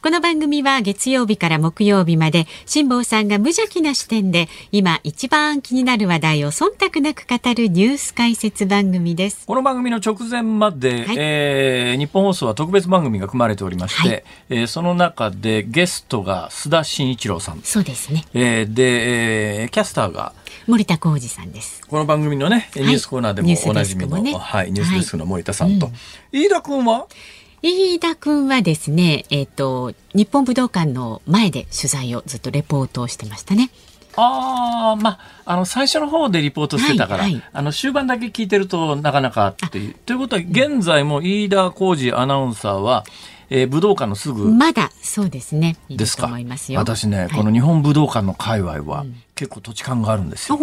[0.00, 9.44] この番組は月曜日から木曜日まで辛坊さんが無邪気な視点で今一番気になる話題を忖度なく語るニュース解説番組です。
[9.44, 17.60] この番組の直前まで、はい、えー、日本放送は特別番組が組まれておりまして、はい、えー、その中でゲストが須田慎一郎さん。
[17.64, 20.32] そうですね、えー、で、えー、キャスターが
[20.68, 21.84] 森田浩二さんです。
[21.88, 25.92] この番組のね、ニュースコーナーでもおなじみの、ね、はい、ニュースデスクの森田さんと、は
[26.30, 27.08] い、飯田君は？
[27.62, 33.70] 飯田君はですね、えっ、ー、と日本武道館の前で取材をずっとレポートをしてましたね。
[34.20, 39.94] ああ、まあ、あの、最初の方でリポートしてたから、はいはい、あの、終盤だけ聞いてるとなかなかっていう。
[39.94, 43.04] ということは、現在も飯田浩二アナウンサーは、
[43.48, 44.52] えー、武道館のすぐ。
[44.52, 45.76] まだ、そうですね。
[45.88, 46.28] ですか？
[46.74, 49.06] 私ね、はい、この日本武道館の界隈は、
[49.36, 50.58] 結構土地勘があるんですよ。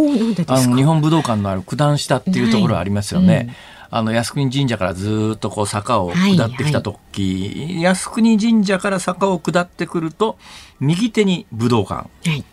[0.48, 3.46] あの、日本武道館のある九段下っていうところありますよね。
[3.48, 3.56] うん
[3.96, 10.38] あの靖国神社からずっとこう坂を下ってきた時、はいはい、靖国神社から坂を下ってくると
[10.82, 12.10] 右手に武道館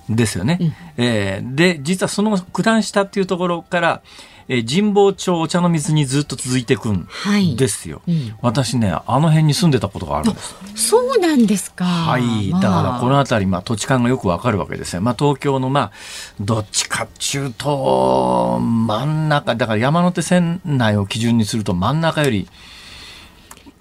[0.08, 0.54] ですよね。
[0.54, 4.02] はいうん、えー、で実はその九段下っていうところから
[4.48, 7.08] えー、神保町お茶の水にずっと続いていくん
[7.56, 10.54] ですよ、はいうん、私ねあの辺に住んでたことがあるんです。
[10.74, 11.84] そうなんですか。
[11.84, 15.92] はい、だからこの辺り、まあ、土地勘がよくわかるわけですね、まあ、東京のまあ
[16.40, 19.54] どっちかっちゅうと真ん中。
[19.54, 22.48] だから山手線内を基準にすると真ん中より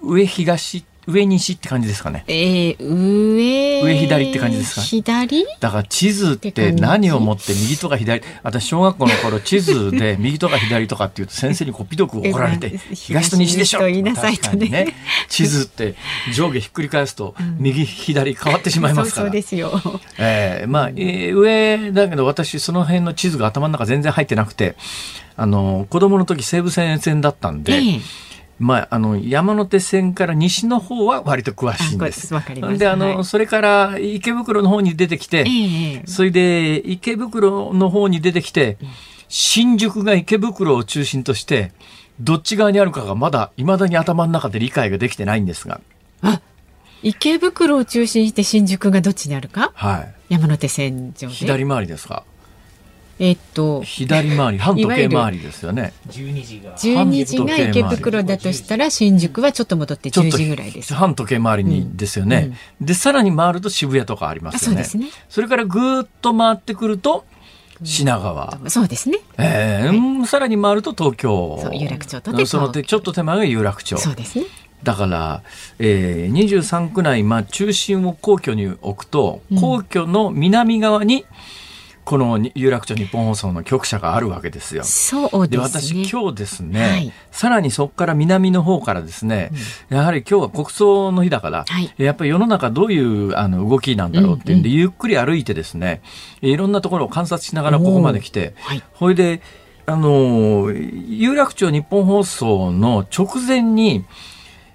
[0.02, 2.24] 上東上西って感じですかね。
[2.28, 3.82] えー、上。
[3.82, 5.44] 上左って感じですか左？
[5.58, 8.22] だから地図って何をもって右とか左？
[8.44, 14.68] 私小学校の頃 地図で右とか左とかって言うと先生にこっぴどく怒られて、東と西でしょと言いなさいとね。
[14.68, 14.94] ね
[15.28, 15.96] 地図って
[16.32, 19.26] 上下ひっくり返すと右左変わってしまいますから。
[19.26, 19.82] そうですよ。
[20.18, 24.76] えー、まあ、えー、上だけど私その辺の地図が頭の中全然入ってなくて、
[25.36, 28.00] あの、子供の時西武線線だったんで、えー
[28.58, 32.32] まあ、あの山手線から西の方は割と詳しいんです。
[32.78, 38.78] であの、はい、それから池袋の方に出てきて、えー、それで池袋の方に出てきて、
[39.28, 41.72] 新宿が池袋を中心として
[42.20, 45.80] どっち側にあるかがまだいまだに頭の中で理解ができてないんですが。
[46.20, 46.40] あ
[47.02, 51.34] 池袋を中心して新宿がどっちにあるか、はい、山手線上で。
[51.34, 52.22] 左回りですか？
[53.24, 55.92] えっと、左回り、反時計回りですよね。
[56.08, 56.76] 12時が。
[56.76, 60.92] 12時が池袋だとしたら、新宿はちょっと戻って10時ぐらいです。
[60.92, 64.82] 反時計回りにですよね、うん、で、さらに回ると渋谷とかありますよね。
[64.82, 67.24] そねそれからぐっと回ってくると、
[67.84, 69.18] 品川、うん、そうですね。
[69.38, 71.60] ええーはい、さらに回ると東京。
[71.62, 73.98] そう、有楽町とその手、ちょっと手前が有楽町。
[73.98, 74.46] そうですね。
[74.82, 75.44] だから、
[75.78, 81.26] えー、23区内、まあ、中心を皇居に置くと、皇居の南側に、うん
[82.04, 84.82] この有楽町日本放送の局舎があるわけですよ。
[84.84, 89.50] そうで、ね、私今日ですね、はい、さらにそこから南の方からですね、
[89.90, 96.02] うん、やはり今日は国葬の日だから、はい、やっぱり世の中どういうあの動きなんだろうっていうんで、うんうん、ゆっくり歩いてですね、
[96.40, 99.40] いろんなところを観察しながらここまで来て、はい、ほいで、
[99.86, 104.04] あの、有楽町日本放送の直前に、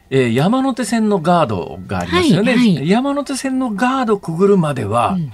[0.09, 5.31] えー、山手線のガードがありますよね、はいはい、山手線のガードくぐるまでは、うん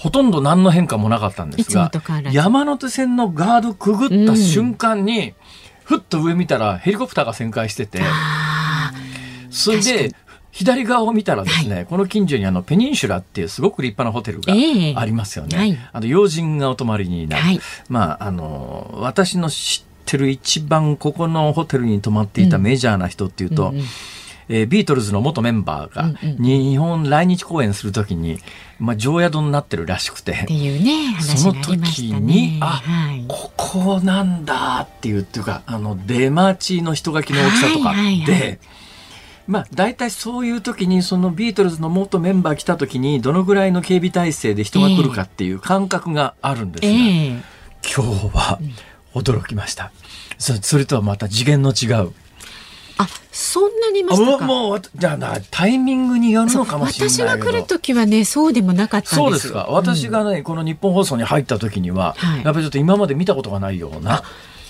[0.00, 1.92] ほとんど何の変化もなかったんですが、
[2.32, 5.34] 山手線のガードくぐった瞬間に、うん、
[5.84, 8.00] ふっと上見たらヘリコプターが旋回してて、
[9.50, 10.14] それで、
[10.52, 15.50] 左側を見たらですね、はい、この近所にあのペニンシュラっていうすごく立派なホテルがありますよね。
[15.52, 17.42] えーはい、あの要人がお泊まりになる。
[17.42, 17.60] はい、
[17.90, 23.84] まあ、あの、私の知ってる一番ここのホテルに泊まっていたメジャーな人っていうと、うんうんうん
[24.52, 28.40] えー、ビートルズの元メンバーが日本来日公演するときに、
[28.80, 30.32] まあ、常宿になってるらしくて。
[30.32, 37.94] っていうね、その時に、あ、はい、ここなんだっていう、っていうか、あの、出待ちの人書きの大きさとか
[38.26, 38.58] で、
[39.46, 47.42] まあ、大体そういう時にそのビートルズの元メンバー来た時にどのぐらいの警備体制で人が来るかっていう感覚があるんですが、えー、
[47.82, 48.60] 今日は
[49.14, 49.90] 驚きました。
[50.38, 52.12] そそれとはまた次元の違う。
[53.02, 54.44] あ、そんなにましたか？
[54.44, 59.68] もうじゃあタイミングによるのかもしれない私が来る時はねそうでもなかったそうですか。
[59.70, 64.22] 私がね、うん、この日本放送に入った時には、はい、やっぱりちょっと今まで見たことがないような。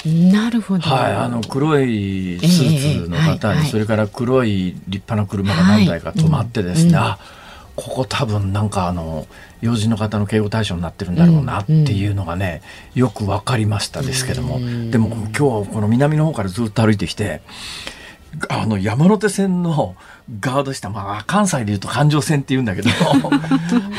[0.05, 0.89] なるほど。
[0.89, 7.19] はい、あの黒いスーツの方に、それから黒い立派な車が何台か止まってですね、は
[7.77, 7.79] い。
[7.79, 9.27] うん、ここ多分なんかあの
[9.61, 12.63] 要人の方の警護対象になってるんだろうなっていうのがね、
[12.95, 14.59] よく分かりましたですけども、
[14.91, 17.43] でも今日この南の方からずっと歩いてきて
[18.49, 19.97] あの山手線の
[20.41, 22.89] ガード下、まあ、関西でいうと環状線って言うんだけど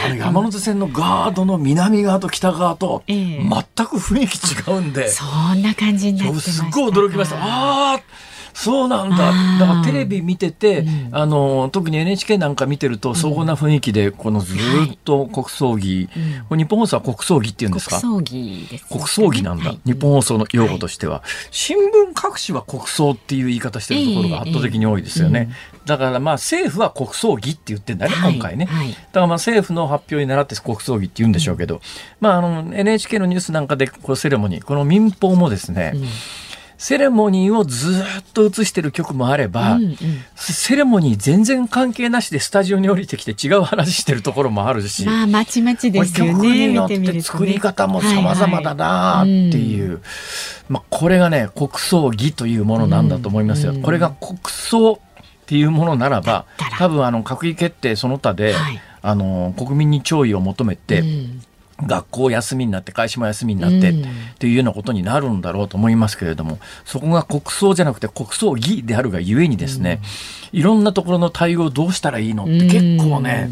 [0.06, 7.38] あの山手線のガードの南側と北側と全く雰囲気違うんで、えそんな感じになってますごい驚きました。
[7.38, 8.00] ああ
[8.54, 9.18] そうなんだ。
[9.18, 16.10] だからテレビ見てて、うん、あの、特に NHK なんか見てると、そんな雰囲気で、このずっと国葬儀、
[16.50, 18.00] はい、日本放送は国葬儀っていうんですか？
[18.00, 21.22] 国葬儀です、ね、国葬儀なんだ、はい、日本放送の用語としては、はい、
[21.52, 21.82] 新聞
[22.14, 25.50] 各紙は国葬っていう言い方してるところが圧倒的に多いですよね。
[25.50, 28.68] えーだからまあ政府は国葬儀って言ってんだね、今回ね。
[28.68, 31.82] だからまあ政府の発表に倣って国葬儀って言うんでしょうけど、うん、
[32.20, 36.06] まああの NHK のニュースなんかでこうセレモニー、この民放もですね、うん
[36.82, 39.98] セレモニーをずっと映してる曲もあれば、うんうん、
[40.36, 45.06] セレモニー全然関係なしでスタジオに降りてきて違う話してるところもあるし。
[45.06, 46.32] まあ、まちまちですよね。
[46.32, 49.30] 曲によって作り方も様々だなって
[49.60, 49.82] いう。
[49.82, 50.02] はいはい
[50.70, 53.74] まあ、これがね、国葬儀というものなんだと思いますよ。
[53.74, 55.00] うんうん、これが国葬っ
[55.46, 56.46] ていうものならば、
[56.80, 61.44] 多分あの閣議決定その他で、はい、あの国民に弔意を求めて、うん
[61.86, 63.94] 学校休みになって会社も休みになってっ
[64.38, 70.02] ていうようなことになるんだろうと思いますけれどもそこが国葬じゃなくて国葬儀であるがゆえにですね
[70.52, 73.50] いろんなところの対応どうしたらいいのって結構ね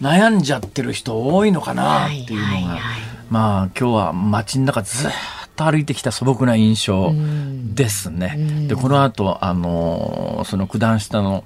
[0.00, 2.78] 悩んじゃってる人多いのかなっていうのが
[3.30, 5.10] まあ今日は街の中ずっ
[5.56, 7.12] と歩いてきた素朴な印象
[7.74, 8.66] ですね。
[8.68, 11.44] でこの後あのその九段下の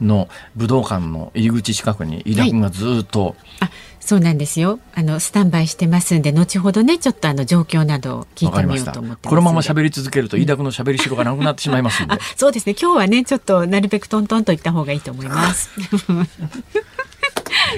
[0.00, 3.70] の武道館の入り口近くに飯田君がずっと、はい
[4.04, 4.80] そうなんですよ。
[4.94, 12.18] あのスタンバイしてますんで、後ほどね、ちょっとあの状況などを聞いてみようと思ってこのまま喋り続けると、飯田君の喋りしろがなくなってしまいますんで。
[12.36, 12.74] そうですね。
[12.78, 15.70] 今日はね、ちょっとなるべくトントンと言った方がいいと思います。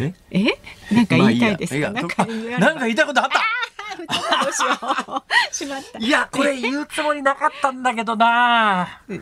[0.00, 0.12] え？
[0.32, 0.44] え？
[0.94, 3.40] なんか言いたいですか、まあ、いいなんか言いたいことあ った？
[6.00, 9.00] いや、これ言うつもりなかったんだけどな。
[9.08, 9.14] え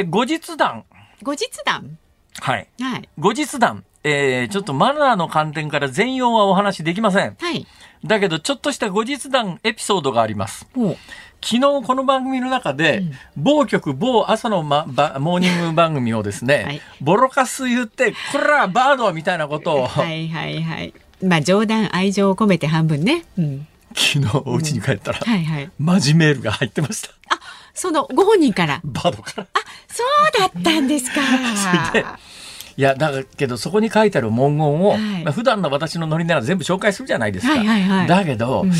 [0.00, 0.84] ー、後日談。
[1.22, 1.98] 後日談？
[2.40, 2.68] はい。
[2.80, 3.08] はい。
[3.18, 3.84] 後日談。
[4.02, 7.36] えー、ちょっとマナーの観点から全容はお話できません。
[7.38, 7.66] はい。
[8.04, 10.66] だけど、ちょっとした後日談エピソードがあります。
[11.42, 19.86] 昨日この番組の中で、うん、某局某朝の、ま、ばモーニング番組をですね、はい、ボロカス言って、これはバードみたいなことを。
[19.86, 20.94] はいはいはい。
[21.22, 23.24] まあ冗談愛情を込めて半分ね。
[23.38, 27.10] うん、昨日お家に帰ったら、うんはいはい、マジメールが入ってました。
[27.34, 27.40] あ、
[27.74, 28.80] そのご本人から。
[28.84, 29.46] バードから。
[29.52, 29.58] あ、
[29.88, 30.02] そ
[30.38, 31.20] うだったんですか。
[31.92, 32.06] それで
[32.76, 37.52] いやだけどそこに書いてある文言を、はいまあ、普段の私のノリなら全部紹介するじゃないですか。
[37.52, 38.72] はいはいはい、だけど、うん、い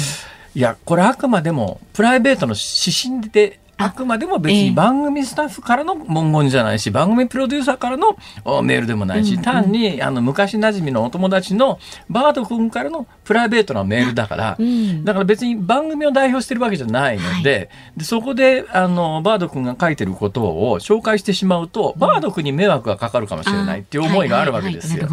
[0.55, 8.17] やこれあくまでもプライベートの指針であくまでも別に番組スタッフからの文言じゃないし、番組プロデューサーからの
[8.63, 14.59] メールでもないし、単にあの昔なじみのお友達のバード君からのプライベートなメールだから、
[15.05, 25.09] だから別に番組を代表してるわけじゃないので、でそこであのバード君が書いてることを紹介してしまうと、バード君に迷惑がかかるかもしれないっていう思いがあるわけですよ。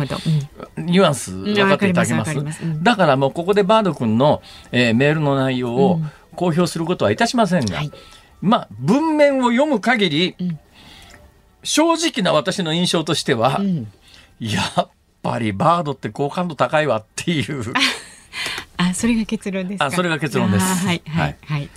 [0.77, 2.35] ニュアンス分かっていただけます、
[2.83, 6.01] だからもうここでバード君の、えー、メールの内容を
[6.35, 7.91] 公表することはいたしませんが、はい
[8.41, 10.59] まあ、文面を読む限り、うん、
[11.63, 13.91] 正直な私の印象としては、うん、
[14.39, 14.89] やっ
[15.23, 17.63] ぱりバードって好感度高いわっていう。
[18.77, 20.65] あ、それが結論ですあ、それが結論です。
[20.65, 21.69] はい、はい、はい。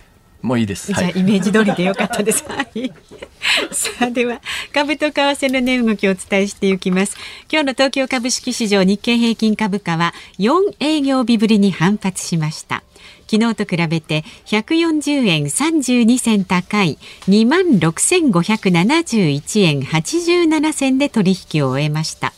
[0.42, 0.92] もういいです。
[0.92, 2.44] じゃあ、イメージ通りでよかったです。
[2.46, 2.92] はい。
[3.72, 4.40] さあ、では、
[4.72, 7.16] 株と為替の値動きをお伝えしていきます。
[7.50, 12.82] 今日の東京株式市場日経平均株価は4営業日ぶりに反発しました。
[13.30, 22.32] 昨日と比べて140円32銭高い2万6571円87銭で取引を終えました。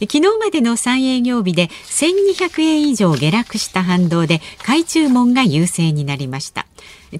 [0.00, 6.66] 昨日までの3営業日で1200円以上下落した反動で買い注文が優勢になりました。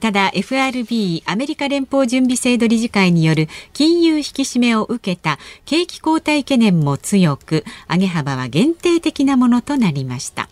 [0.00, 10.48] ただ FRB アメリカ連邦準備制度理事会による金融引き締めを受けた景気後退懸念も強く上げ幅は限定的なものとなりました。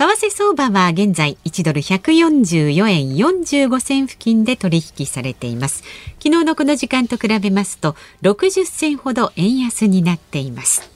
[0.00, 5.84] 為替相場は現在1ドル144円45銭付近で取引されています
[6.20, 10.90] 昨日のこの時間と比べますと60銭ほど円安になっています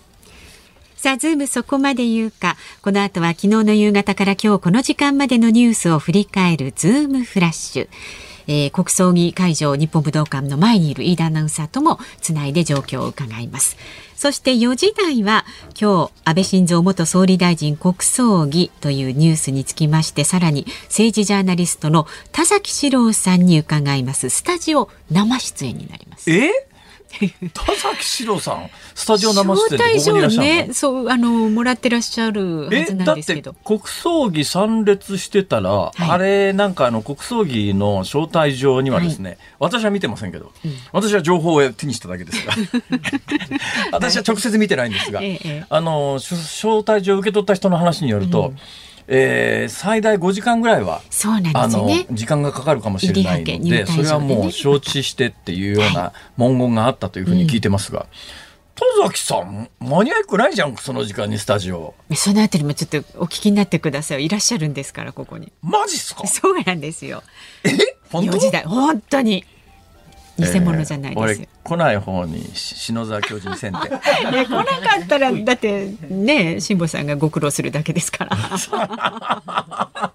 [0.96, 2.56] さあ、ズームそこまで言うか。
[2.80, 7.88] この後は昨日の夕方から今日この時間までのニュースを振り返るズームフラッシュ。
[8.46, 13.76] えー、国葬儀会場日本武道館の前にいる飯田アナウンサーともつないで状況を伺います。
[14.24, 15.44] そして4時台は
[15.78, 26.30] 今日安倍晋三元総理大臣国葬儀というニュースにつきましてさらに政治ジャーナリストの田崎史郎さんに伺いますスタジオ生出演になります。
[26.30, 26.50] え？
[27.52, 33.54] 田崎史郎さんスタジオ生出演でここにいらっしゃるね、そうあのもらってらっしゃるはずなんですけど。
[33.64, 42.54] 国葬儀参列してたら、はい、あれなんかあの国葬儀の招待状にはですね、はい、私は見てませんけど、うん、私は情報を手にしただけですが
[43.92, 48.56] 私は直接見てないんですが、はい、あの招待状を受け取った人の話によると、うん
[49.06, 58.00] えー、最大5時間ぐらいはそうなんです、ね、あの時間がかかるかもしれないので、ね、それはもう承知してっていうような文言があったというふうに聞いてますが。
[58.00, 58.08] はい
[58.74, 61.94] 田崎さん間に合いくないじゃんその時間にスタジオ。
[62.16, 65.52] そのあたりもちょっとお聞きになってくださいいらっしゃるんですからここに。
[65.62, 66.26] マジっすか？
[66.26, 67.22] そうなんですよ。
[67.62, 67.70] え？
[68.10, 68.38] 本当？
[68.38, 69.44] 時代本当に
[70.38, 73.78] 偽物じゃないですよ、えー、来ない方に篠沢教授にせんて。
[73.88, 74.64] 来なか
[75.02, 78.36] ったらだってね辛坊さんがご苦労するだけですから。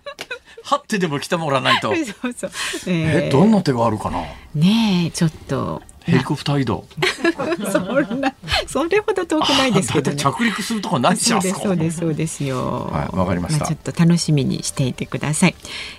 [0.70, 1.90] はってでも来てもらわないと。
[2.22, 2.52] そうそう、
[2.88, 4.24] えー、えどんな手があるかな？
[4.54, 6.86] ねちょっとヘリコプター移動。
[7.72, 8.34] そんな
[8.68, 12.90] それほど遠くないですけど、ね、着陸するとこないじゃんそうですそうですよ。
[12.92, 15.56] はいわかりました、まあ、ちょっと楽しみにしていてください。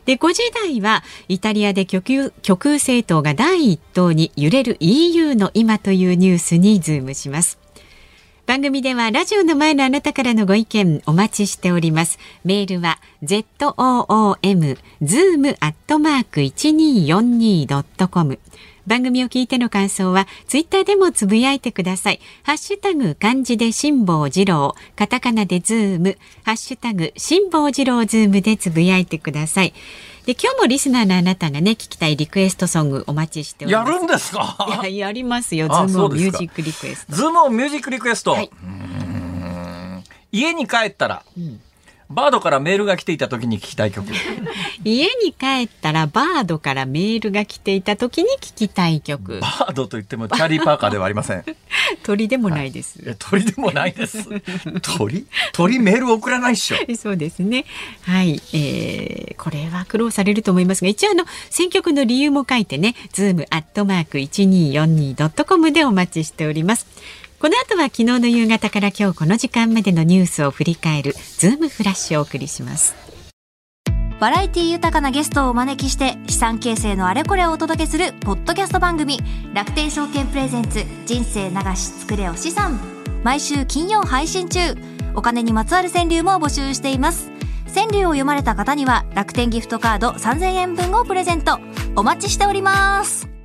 [0.06, 7.58] で5時台はイタリアで極右極右政党が第一党に揺れる EU の今というニュースにズームします。
[8.50, 12.18] 番組ではラジオの前のあなたからのご意見お待ちしております。
[12.44, 18.40] メールは zoom zoom アットマーク一二四二ドットコム。
[18.86, 22.20] 番組を聞いての感想はツイッターでもつぶやいてください。
[22.42, 29.74] ハッシュタグ漢字で辛坊治郎、カタカナでズーム、ハッシュタグ辛坊治郎ズームでつぶやいてください。
[30.26, 33.66] で今日もリスナーのあなたがね聞きたいリクエストソングお待ちして。
[33.66, 34.80] やるんですか？
[34.82, 35.68] ややりますよ。
[35.68, 37.14] ズームミュージックリクエスト。
[37.14, 38.32] ズームミュージックリクエスト。
[38.32, 38.50] はい、
[40.30, 41.22] 家に帰ったら。
[41.36, 41.60] うん
[42.10, 44.08] バードからメールが来ていた時に聞きたい曲。
[44.82, 49.38] 家に帰ったらバードからメールが来ていた時に聞きたい曲。
[49.38, 51.44] バードと言ってもチャーリーパーカーではありません。
[52.02, 53.00] 鳥でもないです。
[53.04, 54.28] はい、鳥でもないです。
[54.82, 55.26] 鳥？
[55.52, 56.76] 鳥メール送らないっしょ。
[56.96, 57.64] そうですね。
[58.02, 58.42] はい。
[58.52, 66.86] えー、これは苦労されると思いますが、一応あの、選曲の理由も書いてね、ズームアットマーク 1242.com でお待ちしております。
[67.40, 72.94] この後は昨日の夕方から今日この時間までのニュースを振り返るズームフラッシュをお送りします。
[74.20, 79.18] バラエティ豊かなゲストをお招きして資産形成のあれこれをお届けするポッドキャスト番組
[79.54, 82.78] 楽天証券プレゼンツ人生流し作れお資産。
[83.24, 84.74] 毎週金曜配信中。
[85.14, 87.32] お金にまつわる川柳も募集しています。
[87.74, 91.58] 川柳を読まれた方には楽天ギフトカード3000円分をプレゼント。
[91.96, 93.39] お待ちしております。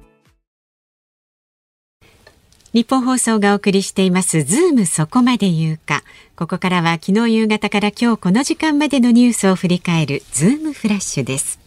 [2.76, 6.04] 日本放送がお送りしていますズームそこまで言うか。
[6.36, 11.58] ここからは昨日夕方から今日この時間までのニュースを振り返るズームフラッシュです。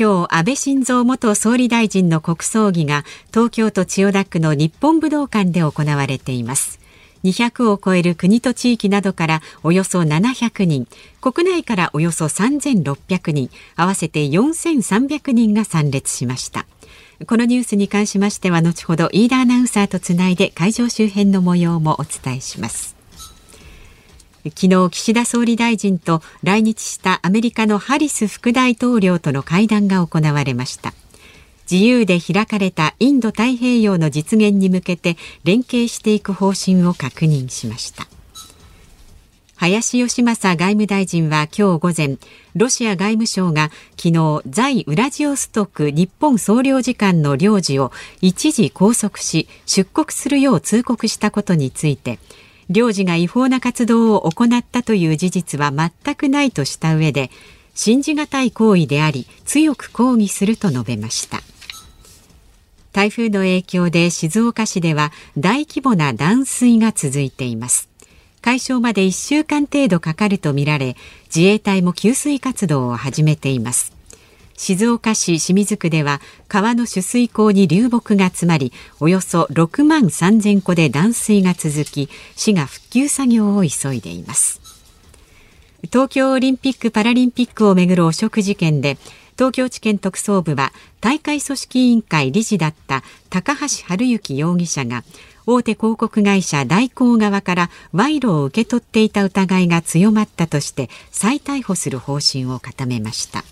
[0.00, 6.80] 今日安倍晋三元総理大臣の国葬儀が東京都千代田区の日本武道館で行われています。
[7.24, 10.88] 200を超える国と地域などからおよそ700人。
[11.20, 13.50] 国内からおよそ3600人。
[13.76, 16.64] 合わせて4300人が参列しました。
[17.26, 22.96] このニュースに関しましては後ほど飯田アナウンサーとつないで会場周辺の模様もお伝えします。
[24.44, 30.92] 昨日岸田総理大臣と来日したアメリカのハリス副大統領との会談が行われました。
[31.70, 38.06] 自由で開かれたインド太平洋の実現に向けて連携していく方針を確認しました。
[39.56, 42.18] 林芳正外務大臣は今日午前
[42.54, 52.18] ロシア外務省が昨日在ウラジオストク日本総領事館の領事を一時拘束し出国するよう通告したことについて
[52.68, 57.30] 領事が違法な活動を行ったという事実は全くないとした上で
[57.74, 61.40] 信じがたい行為であり強く抗議すると述べました。
[62.92, 67.88] 台風の影響で静岡市では大規模な断水が続いています。
[68.44, 70.96] 解消まで1週間程度かかるとみられ
[71.34, 73.96] 自衛隊も給水活動を始めています。
[74.54, 78.70] 静岡市清水区では川の取水口に流木が詰まり
[79.00, 84.60] およそ6万3000戸で断水が続き市が復旧作業を急いでいます。
[85.84, 88.98] 東京オリンピック・パラリンピックをめぐる汚職事件で
[89.38, 95.02] 東京地検特捜部は大会組織委員会理事だった高橋治之容疑者が
[95.46, 103.44] 大手広告会社大広側から賄賂を受け取っていた疑いが強まったとして再逮捕する方針を固めました。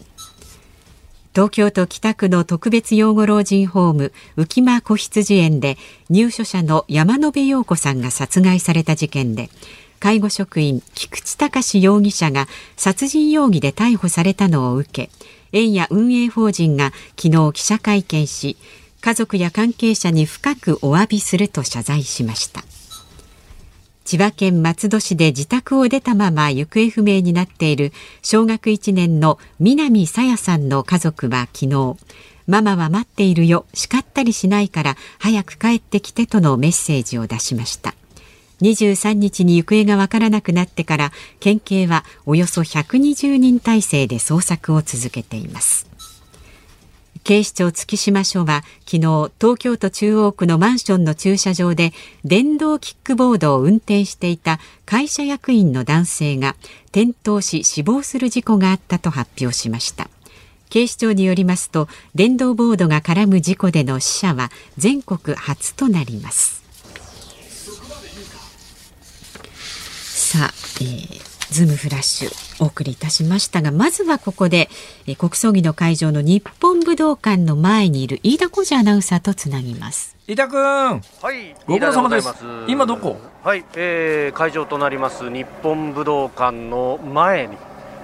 [1.35, 5.79] 東京都北区の特別養護老人ホーム浮間子羊園で
[6.11, 9.49] 入所者の山野辺陽子さんが殺害された事件で
[9.99, 15.11] 介護職員菊池隆容疑者が殺人容疑で逮捕されたのを受け
[15.53, 18.59] 園や運営法人が昨日記者会見し
[19.03, 22.63] 家族や関係者に深くお詫びすると謝罪しました。
[24.05, 27.93] 千葉県松戸市で自宅を出たまま行方不明になっている
[28.23, 31.97] 小学1年の南朝芽さんの家族は昨日
[32.47, 33.67] ママは待っているよ。
[33.75, 37.95] 叱ったりしないから早く帰ってきてとのメッセージを出しました。
[38.61, 45.92] 23日に行方がわからなくなってから県警はおよそ120人体制で捜索を続けています。
[47.25, 51.93] 警視庁月島署は昨日東京都中央区のマンションの駐車場で
[52.25, 60.09] 電動キックボードを運転していた会社役員の男性が転倒し死亡する事故があったと発表しました。
[60.69, 66.63] 警視庁によりますと電動ボードが絡む事故での死者は全国初となります。
[70.33, 74.69] さあ、えー、ズームフラッシュお送りいたしましたがまずはここで、
[75.07, 80.17] えー、国葬儀の会場の日本武道館の前にいる飯田浩二アナウンサーとつなぎます。
[80.27, 80.59] 飯田君。
[80.61, 81.01] は
[81.33, 81.55] い。
[81.67, 82.35] ご苦労様です。
[82.67, 83.17] 今どこ？
[83.45, 87.57] はい、えー、会場となります日本武道館の前に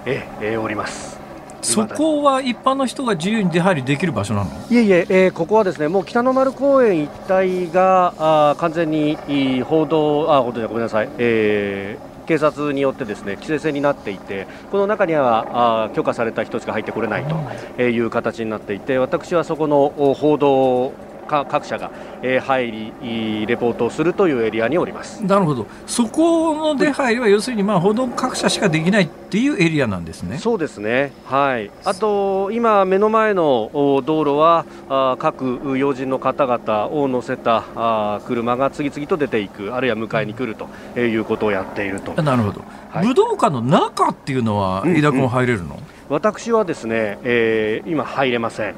[0.05, 1.19] えー、えー、おります。
[1.61, 4.49] そこは一般の人が自由に出入りできる場所なの？
[4.69, 8.13] いえいええー、ここはですねもう北の丸公園一帯が
[8.51, 9.17] あ完全に
[9.63, 20.93] 報道あごめんなさい、えー、警察によってですね規制線になっていてこの中にはあ許可された人しか入ってこれないという形になっていて私はそこの報道
[21.29, 25.23] 各社が、えー、入りレポートをするというエリアにおります。
[25.23, 25.67] なるほど。
[25.85, 30.37] そこの出入りは要するにまあ報道各社しかできないっていうエリアなんですね。
[30.39, 31.11] そうですね。
[31.25, 31.71] はい。
[31.85, 33.69] あと今目の前の
[34.05, 40.67] 道路はあ各要人の方々を乗せたあ車が次々と出ていくあるいは迎えに来ると
[40.99, 42.19] いうことをやっていると。
[42.21, 48.75] なるほど、はい、武道館の中っていうのは飯田君入れるの、うんうん、私はですね、えー、今入れません。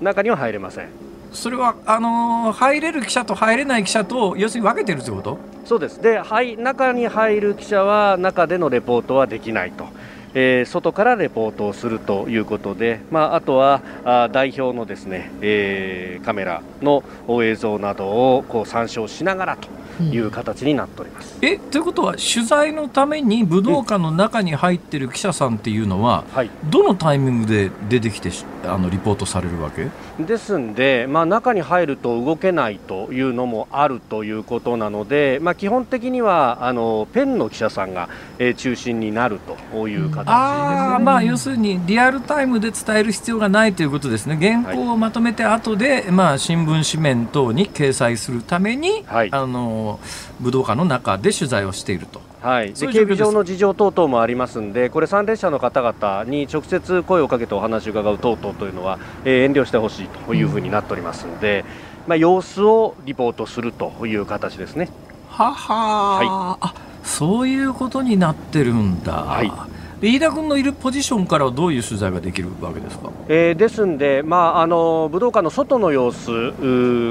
[0.00, 5.38] 中には入れませんそれはあのー、入れる記者と入れない記者と要するに分けてるってこと？
[5.64, 6.00] そうです。
[6.00, 9.86] で、はい、中に入る記者は中でのレポートはできないと。
[10.34, 17.02] えー、外からレポートをするということで、まあ、あとはあ代表のですね、えー、カメラの
[17.42, 21.38] 映像などをこう参照しながらという形になっております。
[21.40, 28.30] うん、えということは取材のために武道館の中に入っている記者さんっていうのは、はい、どのタイミングで出てきて
[28.64, 29.88] あのリポートされるわけ？
[30.26, 39.38] ですんで、まあ、中に入ると動けないというのもあるということなので、まあ、基本的にはあのペンの記者さんが、えー、中心になる
[39.72, 44.36] という形です、ね、あまあ、要するにリアルタイムで伝える必要がないということですね。
[44.36, 50.00] 原稿をまとめて後で、はい、まあ、新聞紙面等に掲載するために、はい、あの
[50.40, 52.27] 武道館の中で取材をしていると。
[52.40, 61.64] はい、で警備上の事情等々もありますので、これ、参列者の方々に直接声をかけてお話を伺う等々というのは、えー、遠慮してほしいというふうになっておりますので、
[62.04, 64.88] うん、まあ、様子をリポートするという形ですね。
[65.28, 66.26] はは、はい、
[66.60, 69.12] あそういうことになってるんだ。
[69.12, 76.52] はい飯田君のいるポジションからはどういう取材ができるわけですか、えー、ですんで、まあ、あの武道館の外の様子、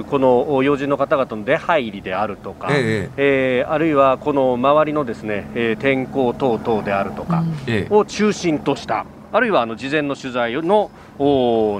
[0.04, 7.44] この要人の方々の出入りであるとか、えー、えー、あるいはこの周りのですね、えー、天候等々であるとか
[7.90, 10.90] を中心とした、あるいはあの事前の取材の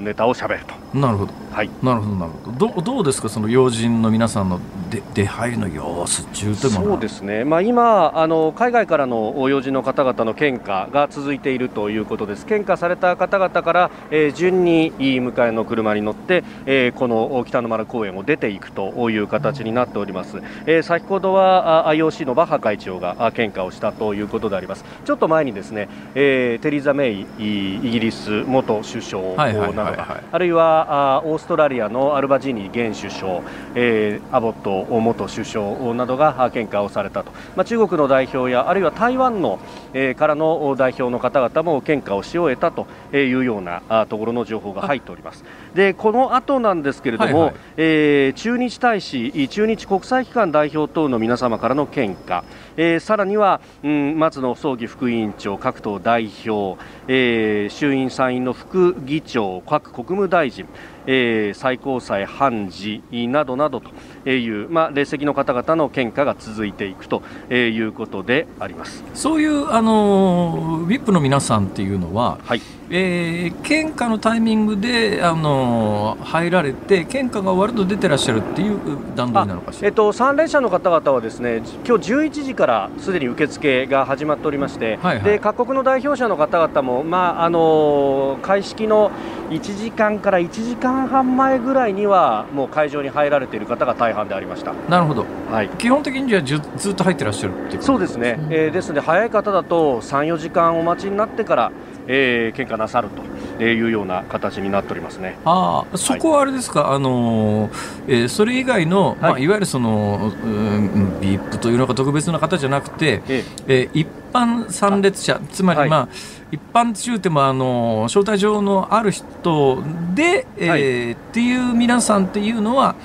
[0.02, 0.98] ネタをしゃべると。
[0.98, 2.68] なるほどはい、なるほどなるほど。
[2.68, 12.46] どどうですかその要人の皆さんの出出入りの様子中とそうですね、まあ、今あの海外からの要人の方々の献花が続いているということです。
[12.46, 24.84] 献花された方々から、えー、順に迎えの車に乗って、えー、この北の丸公園を出ていくという形になっております、えー、先ほどは IOC のバッハ会長が献花をしたということであります。
[25.04, 33.40] ちょっと前にですね、えー、テリーザ・メイイギリス元首相などが、あるいはあオーストラリアのアルバジーニ現首相、
[33.74, 39.58] えー、アボット元首相などが献花をされたと、まあ、中国の代表やあるいは台湾の、
[39.94, 45.44] えー、からの代表の方々も献花をし終えたというようなところの情報が入っております。
[45.74, 52.44] でこの後なんですけれども、はいはい、えー、駐日大使、駐日国際機関代表等の皆様からの献花、
[52.76, 60.66] えー、さらには、うん、松野葬儀副委員長、各党代表、えー、衆院参院の副議長、各国務大臣、
[61.10, 63.90] えー、最高裁判事などなどと
[64.26, 69.04] いう、まあ、列席の方々の献花が続いていくということであります。
[69.14, 72.62] そういうあの VIP の皆さんっていうのは、はい。
[72.90, 78.78] えー、献花のタイミングで、あの入られて献花が終わると出てらっしゃるっていう
[79.14, 89.10] 段取りなのかしら、えっと、参列者の方々はですね今日11時からすでに受付が始まっておりまして、はいはい、で各国の代表者の方々も、まああの開式の
[89.50, 94.72] 1時間から1時間半前ぐらいにはもう会場に入られている方が大半でありました。
[94.88, 101.72] なるほど、はい、基本的にじゃずずっと入ってらっしゃるってそうですね、えー、ですので早い方だと3、4時間お待ちになってから
[102.08, 103.10] えー、献花なさる
[103.58, 105.36] というような形になっておりますね。
[105.44, 107.70] あそこはあれですか、はい、あの
[108.08, 109.18] えー、それ以外の、はい。
[109.20, 113.72] まあ、いわゆるその、うん、ビップというのか特別な方じゃなくて、ええ。
[113.92, 116.08] ー、一般参列者、つまり、まあ、は
[116.50, 119.82] い、一般中でもあの招待状のある人
[120.14, 122.96] で、えー、はい、っていう皆さんっていうのは、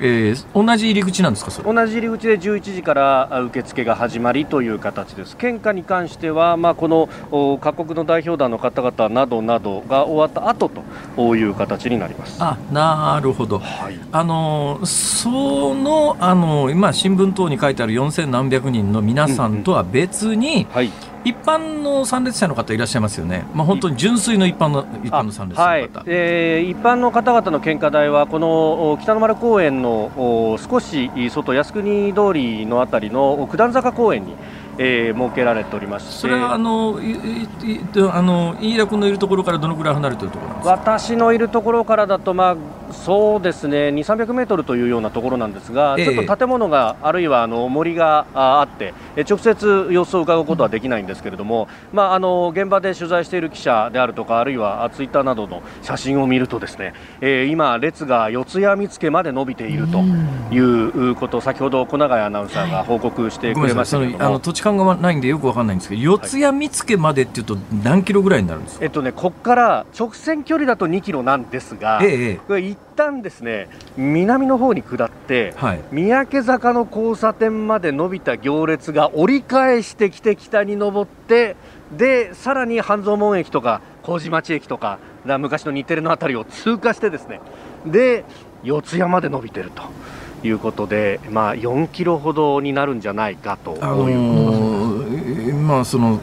[0.00, 10.70] えー、同じ入り口なんですか同じ入り口で11時から受付が始まりという形です、献花に関しては、まあ、この各国の代表団の方々などなどが終わった後
[11.16, 12.36] という形になります。
[12.42, 20.90] あなるほど、はい、あのそのあの今、新聞等に書いてある4000何百人の皆さんとは別に、うんうん、はい。
[21.26, 25.90] 一般の参列者の方いらっしゃいますよね、まあ、本当に純粋の一般の一般の参列者の方、はい。
[26.06, 34.34] えー、一般の方々の献花台は、この北の丸公園の少し外、靖国通りのあたりの九段坂公園に。
[34.78, 36.12] えー、設けられておりまして。
[36.12, 37.16] それはあのいい
[38.12, 40.70] あの飯田君のいるところからどのくらい離れているところなんですか？
[40.76, 48.94] 私のいるところからだと、まあ、そうですね、2、300メートルというようなところなんですが、えー、ちょっと建物が、あるいはあの森があって、
[49.28, 59.98] 直接様子を伺うことはできないんですけれども、まあ、あの現場で取材している記者であるとか、あるいはツイッターなどの写真を見ると、ですね、えー、今、列が四谷見附まで伸びていると
[60.54, 81.56] いうことを、先ほど小永アナウンサーが報告してくれましたけども、あの土地勘がないんで、よくわかんないんですけど、四谷見附までっていうと、何キロぐらいになるんですか、えっとね、ここから直線距離だと2キロなんですが、ええ、これ一旦ですね南の方に下って、はい、三宅坂の交差点まで伸びた行列が折り返してきて北に上って
[81.96, 87.40] でさらに半蔵門駅とか麹町駅とか昔の日テレの辺りを通過してですね
[87.84, 88.24] で
[88.62, 89.82] 四谷まで伸びてると。
[90.46, 94.06] いうことで、まあ、4キロほどになるんじゃないかということ
[95.10, 96.20] です、ね、まあ、その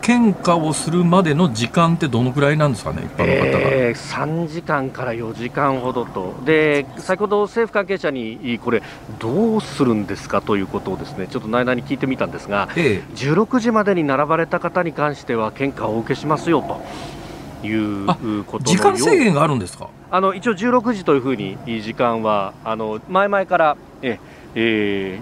[0.00, 8.82] 献花をするまでの時間ってどのくらいなんですかね、一般の方が、えー、3時間から4時間ほどと、で先ほど政府関係者にこれ、
[9.18, 16.80] どうするんですかということをですねちょっと内々に聞いてみたんですが、えー、16時までに並ばれた方に関しては、献花をお受けしますよと。
[17.64, 19.88] いうこと時間制限があるんですか？
[20.10, 24.18] あの一応16時というふうに時間はあの前々からえ、
[24.54, 25.18] え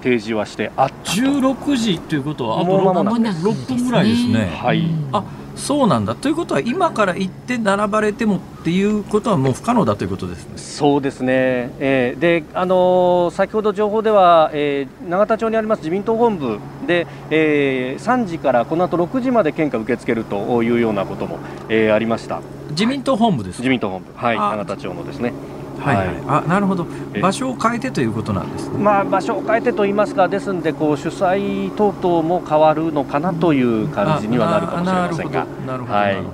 [0.00, 4.50] ー、提示はしてあった16時ということはあと 6, 6分ぐらいですね。
[4.62, 5.24] はい、あ
[5.56, 6.14] そうなんだ。
[6.14, 10.52] ということは今から行って並ばれてもっていうことはもう不可能だということですね。
[10.56, 21.38] そうですね、えー、であのー、先ほど情報では、えー、永田町にあります自民党本部で、えー、3時からこの後6時まで献花受け付けるというようなことも、
[21.68, 22.40] えー、ありました。
[22.70, 25.32] 自民党本部です自民党本部、はい、永田町のですね。
[25.78, 26.86] はい、はい、あなるほど。
[27.20, 35.46] 場所を変えてということなんです、ね、まあ、場所を変えてと言いますかですのでこう主催等々も変わるのかなという感じにはなるかもしれませんが。
[35.66, 35.92] なるほど。
[35.92, 36.28] なるほど、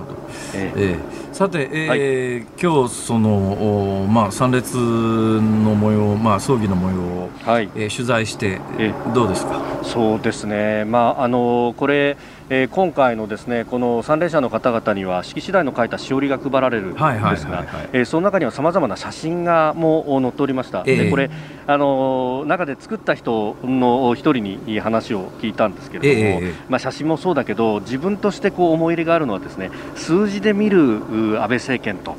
[0.54, 0.96] ええ。
[1.32, 5.40] ー、さて、えー、はい、今日その、まあ、参列の
[5.74, 7.68] 模様、まあ、葬儀の模様を、はい。
[7.74, 9.60] えー、取材して、えー、どうですか？
[9.82, 12.16] そうですね、まあ、あのこれ
[12.50, 17.66] えー、今回のですねこの参列者の方々には式次第の書いたしおりが配られるんですが
[18.04, 21.30] その中にはさまざまな写真がもう載っておりました、えー、でこれ
[21.66, 32.16] あの中で作った人の一人に話を聞いたんですけれども、えー、まあ、写真もそうだけど自分としてこう思い入れがあるのはですね数字で見る安倍政権と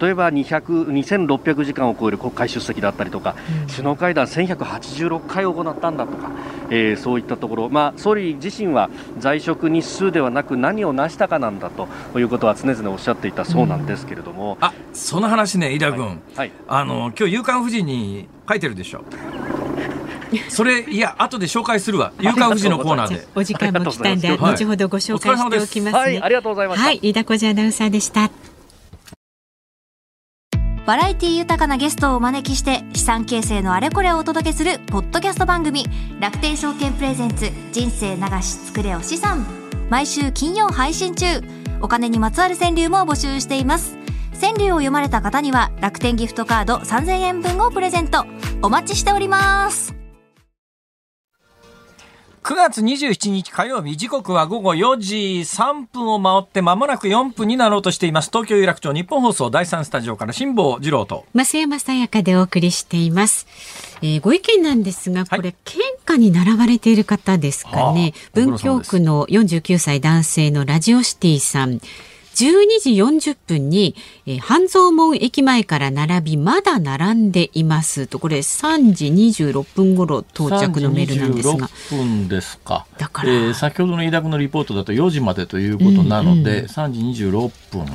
[0.00, 6.30] 例えば200 2600時間を超える国会出席だったりとか、うん、首脳会談1186回行ったんだとか、
[6.70, 19.04] えー、そういったところ、まあ、総理自身は在職日数ではなく何を成したかなんだということは常々おっしゃっていたそうなんですけれども、うん、あその話ね、井田君、はいはい、あの今日夕刊富士に書いてるでしょ。
[20.48, 22.12] それいや後で紹介するわ。
[22.18, 23.26] 夕刊富士のコーナーで。
[23.34, 26.80] お時間も来たんで、後ほどご紹介しておきます、ね、はい、ありがとうございます。
[26.80, 28.30] はい、飯田浩二アナウンサーでした。
[30.86, 35.86] バラエティ豊かなゲストをお招きして資産形成のあれこれをお届けするポッドキャスト番組
[36.20, 39.46] 楽天証券プレゼンツ人生流し作れお資産。
[39.88, 41.26] 毎週金曜配信中
[41.80, 43.96] お金にまつわる川柳も募集しています。
[44.40, 48.26] 川柳を読まれた方には楽天ギフトカード3000円分をプレゼント。
[48.60, 50.03] お待ちしております。
[52.44, 58.28] 9月27日火曜日、時刻は午後4時3分を回って間もなく4分になろうとしています。
[58.30, 61.24] 東京有楽町日本放送第3スタジオから辛坊治郎と。
[61.34, 63.46] 増山さやかでお送りしています。
[64.02, 68.12] えー、ご意見なんですが、これ、はい、献花に並ばれている方ですかね。
[68.34, 71.80] 文京区の49歳男性のラジオシティさん。
[72.34, 72.90] 12時
[73.30, 73.94] 40分に、
[74.26, 81.54] えー、半蔵門駅前から並び、まだ並んでいますと、これ3時26分頃到着のメールなんですが。
[81.54, 82.86] 3時26分ですか。
[82.98, 87.86] だから、えー、先ほどの飯田君のリポートだと4時までということなので、うんうん、3時26分。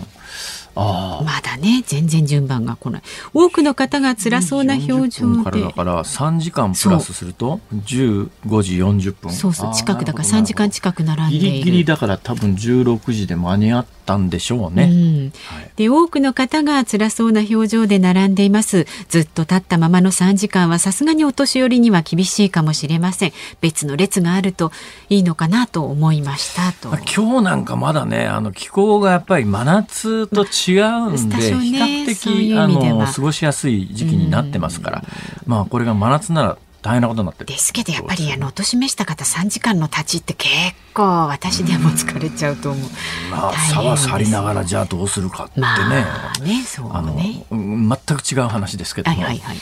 [0.76, 3.02] まだね全然順番が来ない。
[3.34, 5.62] 多くの方が辛そうな表情で。
[5.62, 8.30] だから3時間プラスすると15
[8.62, 9.32] 時40分。
[9.32, 11.46] そうそう近くだから3時間近く並んでいる。
[11.46, 15.32] ギリギリだから多分16時で間に合ったんでしょうね、うん。
[15.56, 18.88] はい、で多くの方が辛そうな表情で並んでいます。
[19.08, 23.34] ずっと立ったままの3時間はさすがにお年寄りには厳しいかもしれません。
[23.62, 24.72] 別の列があると
[25.10, 26.90] いいのかなと思いましたと。
[27.16, 35.04] 今日なんかまだねあの気候がやっぱり真夏と違うんで、比較的あの過ごしやすい時期になってますから、
[35.46, 37.46] まあこれが真夏なら大変なことになってる。
[37.48, 40.52] ですけどやっぱりあのお年めした方3時間の立ちって結
[40.94, 42.90] 構私でも疲れちゃうと思う、
[43.26, 49.58] うん、まあ差は去りながらじゃあどうするかってね,、まあねそうね、あの全く違う話ですけども、はいはいはい、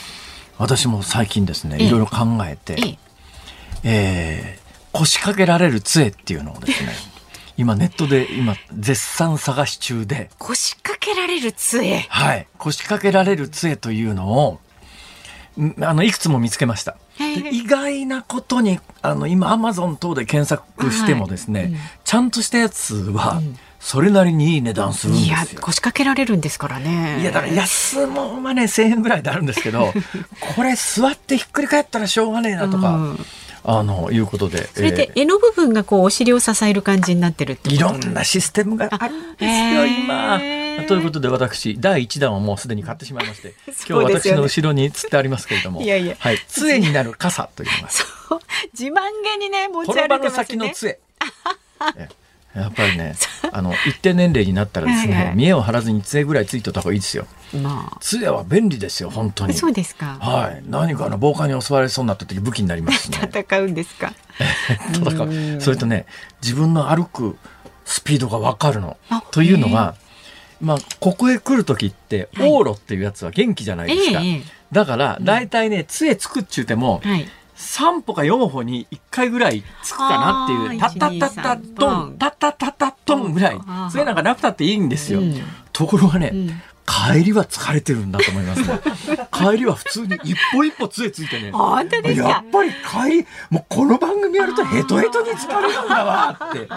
[0.58, 2.98] 私も最近ですねいろいろ考えて、ええ。
[3.84, 6.92] えー、腰掛けられる杖っていうのをですね
[7.56, 10.30] 今ネットで今絶賛探し中で。
[10.38, 12.06] 腰掛けられる杖？
[12.08, 12.46] はい。
[12.56, 14.60] 腰掛けられる杖というのを
[15.80, 16.96] あのいくつも見つけました。
[17.18, 23.40] 意外なことにあの今アマゾン等で検索してもですね、はいうん、ちゃんとしたやつは、
[23.80, 25.36] それなりにいい値段するんですよ。
[25.36, 27.20] いや腰掛けられるんですからね。
[27.20, 29.92] いやだから安もはね1000円ぐらいであるんですけど
[30.56, 32.90] これ座ってひっくり返ったらしょうがねえなとか。
[32.90, 33.26] うん
[33.70, 40.40] あのいうことでそれで柄の部分がこうお尻を支える感じになってるっていろんなシステムがあるんですよ今。
[40.86, 43.52] ということで私第一弾はもうすでに買ってしまいまして、
[43.86, 46.16] 今日私の後ろにつってありますけれども、いやいや。
[46.18, 46.38] はい。
[46.48, 47.88] 杖になる傘というのが。
[48.72, 50.30] 自慢げにね持ち歩いてますね。
[50.30, 50.98] 先の杖。
[52.54, 53.14] やっぱりね、
[53.52, 57.26] あの一定年齢になったらですね、はいはい、見栄を張らずに杖ぐらいついておた方がいいですよ。
[57.62, 59.54] まあ、杖は便利ですよ本当に。
[59.54, 60.18] そうですか。
[60.20, 60.62] はい。
[60.68, 63.18] 何かの暴漢に襲われそうになった時武器になりますね。
[63.32, 64.12] 戦うんですか？
[64.92, 65.60] 戦う。
[65.60, 66.06] それとね、
[66.42, 67.36] 自分の歩く
[67.84, 68.96] スピードがわかるの。
[69.30, 69.94] というのが、
[70.60, 74.18] まあここへ来る時って往路っていうやつは元気じゃないですか。
[74.18, 77.00] はい、だから大体ね杖つくっちゅうても。
[77.04, 85.20] はい3歩か4歩に1回ぐらいつくかなっていう、タッタッタッタットン、タッタッタッタットンぐらい、それなんかなくたっていいんですよ。
[85.72, 86.32] ところがね、
[86.86, 88.80] 帰りは疲れてるんだと思いますね。
[89.32, 91.50] 帰りは普通に一歩一歩杖ついてね。
[91.50, 92.28] 本当ですか？
[92.28, 96.68] やっぱり帰り、もうこの番組やるとヘトヘトに疲れるんだわって。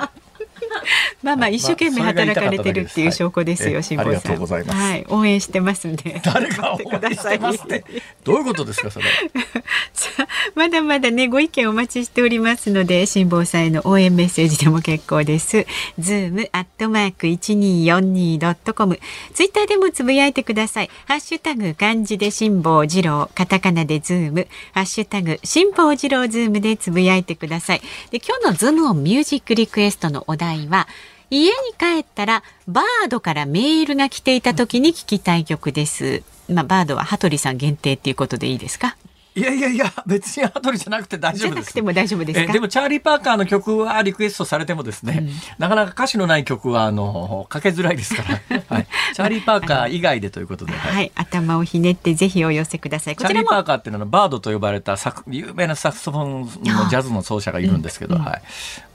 [1.23, 4.37] まあまあ一生懸命働かれてるっていう証拠ですよ、辛坊さん。
[4.73, 6.21] はい、応援してますんで。
[6.23, 7.83] 誰が応援してますって？
[8.23, 9.05] どういうことですかそれ？
[10.55, 15.65] まだまだねご意見お待ちしておりますので辛坊さんへの応援メッセージでも結構です。
[15.99, 18.99] ズームアットマーク一二四二ドットコム。
[19.33, 20.89] ツイッターでもつぶやいてください。
[21.05, 27.81] ハッシュタグ漢字で辛坊治郎、カタカナでズーム、ハッシュタグ辛坊治郎ズームでつぶやいてください。
[28.11, 30.87] で今日のズームオンミュージックリクエストのお題は
[31.29, 36.23] 家に帰ったらバードからメールが来ていた時に聞きたい曲です。
[36.49, 38.97] まあ、バードは羽鳥さん限定っていうことでいいですか？
[39.33, 41.73] いやいやいや、別に羽鳥じゃなくて大丈夫です。
[41.73, 48.87] でも大丈夫ですでも、チャーリー・パーカーの曲はリクエストされてもですね、うん、なかなか歌詞のない曲は、あの、かけづらいですから、 はい。
[49.13, 50.73] チャーリー・パーカー以外でということで。
[50.73, 53.15] はい、頭をひねってぜひお寄せください。
[53.15, 58.41] チャーリー・パーカーっていうのは、バードと呼ばれた有名なサクソフォンのジャズの奏者がいるんですけど、はい。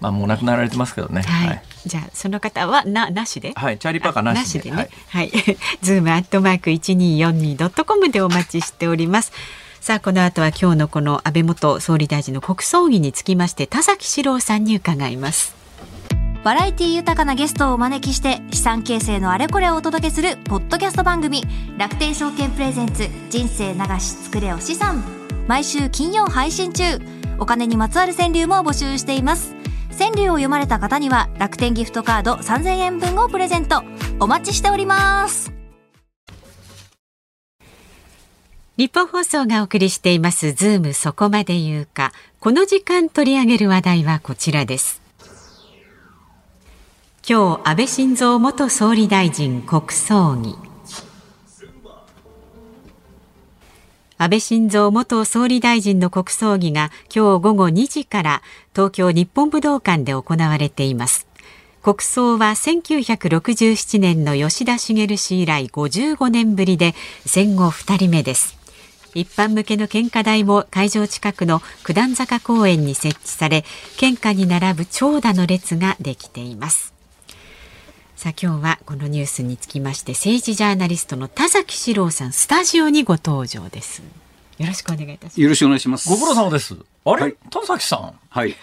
[0.00, 1.22] まあ、もう亡くなられてますけどね。
[1.22, 1.62] はい。
[1.86, 3.54] じゃあ、その方は、な、なしで？
[3.56, 4.70] はい、チャーリー・パーカーなしで。
[4.70, 4.90] ね。
[5.08, 5.32] はい。
[5.80, 9.32] ズームアットマーク 1242.com でお待ちしております。
[9.86, 15.54] さあこの後は今日のこの安倍元総理大臣の国葬儀につきまして田崎史郎さんに伺います。
[16.42, 21.44] バラエティ豊かなゲストをお招きして資産形成のあれこれをお届けするポッドキャスト番組
[21.78, 25.04] 楽天証券プレゼンツ人生流し作れお資産。
[25.46, 26.98] 毎週金曜配信中
[27.38, 29.54] お金にまつわる川柳も募集しています。
[29.96, 33.84] 川柳を読まれた方には楽天ギフトカード3000円分をプレゼント。
[34.18, 35.55] お待ちしております。
[38.76, 42.12] 日本放送がお送りしていますズームそこまで言うか。
[42.40, 45.00] この時間取り上げる話題はこちらです。
[47.26, 50.54] 今日安倍晋三元総理大臣国葬儀。
[54.18, 58.42] 安倍晋三元総理大臣の国葬儀が今日午後2時から
[58.74, 61.26] 東京日本武道館で行われています。
[61.82, 68.55] 国葬は1967年の吉田茂氏以来55年ぶりで戦後2人目です。
[69.16, 73.64] 一般向けの献花台も会場近くの九段坂公園に設置され
[73.96, 76.92] 献花に並ぶ長蛇の列ができています。
[78.14, 84.02] さあ今日はこのニュースにつきまして政治ジャーナリストの田崎史郎さんスタジオにご登場です。
[84.58, 85.40] よろしくお願いいたします。
[85.40, 86.08] よろしくお願いします。
[86.10, 86.76] ご苦労様です。
[87.04, 88.12] あれ、はい、田崎さん。
[88.28, 88.54] はい。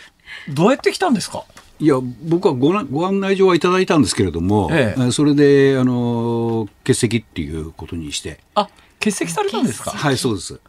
[0.49, 1.45] どうやって来たんですか？
[1.79, 8.39] いや僕はごご案内状はいただいたんですけれども、ええ、それであの欠席っていうことにして。
[8.53, 8.69] あ
[9.03, 9.91] 欠席されたんですか？
[9.91, 10.59] はいそうです。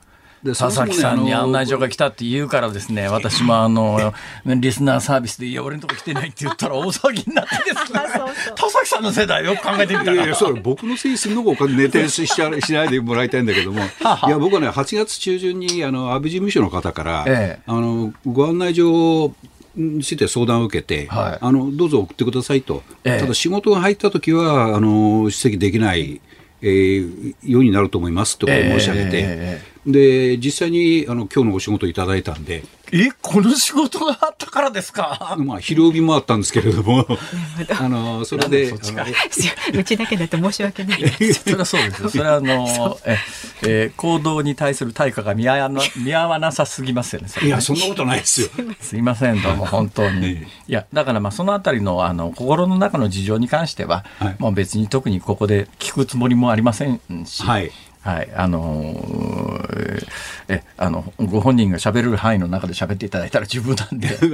[0.47, 4.13] 佐々木さんに案内状が来たって言うからですね、私もあの、
[4.45, 8.01] リスナーサービスで、いや、俺のとこ来てないって言ったら大騒ぎになってですね、
[8.55, 10.13] 田崎さんの世代よく考えてみたら。
[10.13, 13.81] いやいや、それ僕のせいにするのがお金、寝てししないでもらいたいんだけども、
[14.27, 19.33] いや、僕はね、8月中旬に、あの、安倍事務所の方から、ええ、あの、ご案内状
[19.77, 26.21] について相談を受けて、はい、あのどうぞ送ってくださいと、ええ、ただ仕事が入った時はあの出席できない、
[26.65, 32.65] えー、ようになると思いますと申し上げて、で実際にあの今日のお仕事いただいたんで。
[32.93, 35.35] えこの仕事があったからですか？
[35.39, 37.05] まあ昼帯もあったんですけれども、
[37.81, 41.35] あのそれでうちだけだと申し訳ない。
[41.35, 42.09] それはそうですよ。
[42.11, 43.19] それはあのえ
[43.63, 47.29] えー、行動に対する対価が見合わな見合わなさすぎますよね。
[47.43, 48.49] いやそんなことないですよ。
[48.81, 50.33] すいませんどうも本当に。
[50.35, 57.43] いやだからまあそのあたりのあの心の中の事情に関しては、はい、もう別に特にここで聞くつもりもありませんし。
[57.43, 57.73] はい
[58.05, 60.07] はい、あのー、
[60.49, 64.09] えあのご本人が喋る範囲の中で喋っていただいたら十分なんで。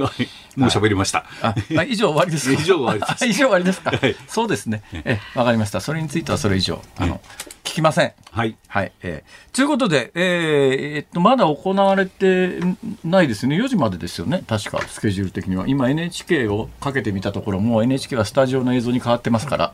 [0.57, 3.23] もう喋りました、ああ以上終わりです 以上終わりです。
[3.25, 4.83] 以上終わりですか、はい、そうですね。
[5.05, 5.79] えわかりました。
[5.79, 7.21] それについてはそれ以上あの、
[7.63, 8.11] 聞きません。
[8.29, 8.57] はい。
[8.67, 12.59] はいえー、ということで、えー、えっとまだ行われて
[13.05, 13.55] ないですね。
[13.55, 14.43] 4時までですよね。
[14.45, 15.63] 確かスケジュール的には。
[15.69, 19.73] 今 NHK をかけてみたところもう NHK はスタジオの映像に変わってますから、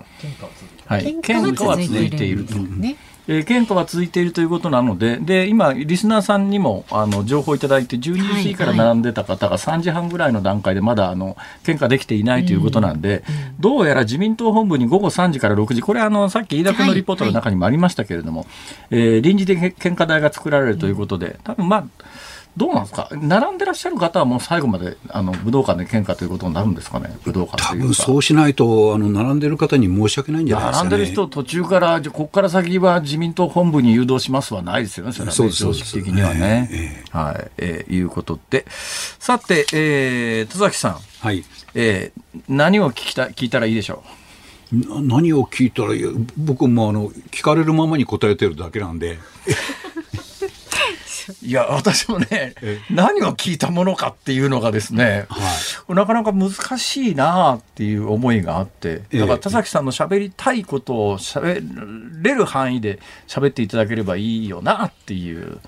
[0.86, 2.54] はい、喧嘩は続いていると。
[2.60, 2.96] ね
[3.28, 13.24] えー、献花は続いているということなので、で今、リスナーさんにもあの情報いただいて、12時から並んでた方が3時半ぐらいの段階でまだあの献花できていないということなんで、
[13.60, 18.46] どうやら自民党本部に午後3時から6時、これあの、さっき飯田君のリポートの中にもありましたけれども、は
[18.92, 21.88] えー、臨時で献花台が作られるということで、多分まあ、
[22.58, 36.70] どうなんですか、並んでらっしゃる方はもう最後まであの武道館で献花ということになるんですかね、武道館多分そうしないと、あの並んでる方に申し訳ないんじゃないですか、ね、並んでる人、途中から、ここから先は自民党本部に誘導しますはないですよね、それはね、正直的にはね。
[36.72, 41.46] えー、はい、えー、いうことで、さて、えー、戸崎さん、はい。
[41.76, 44.04] えー、何を聞きた聞いたらいいでしょ
[44.74, 45.02] う？
[45.02, 46.04] 何を聞いたらいい？
[46.36, 49.20] 僕もあの聞かれるままに答えてるだけなんで
[51.44, 52.56] いや、私もね、
[52.90, 55.40] 何を聞いたものかっていうのがですね、は
[55.90, 65.60] い、なかなか難しいなっていう思いがあって、だから田崎さんの喋りたいことを喋れる範囲で喋っていただければいいよなっていう。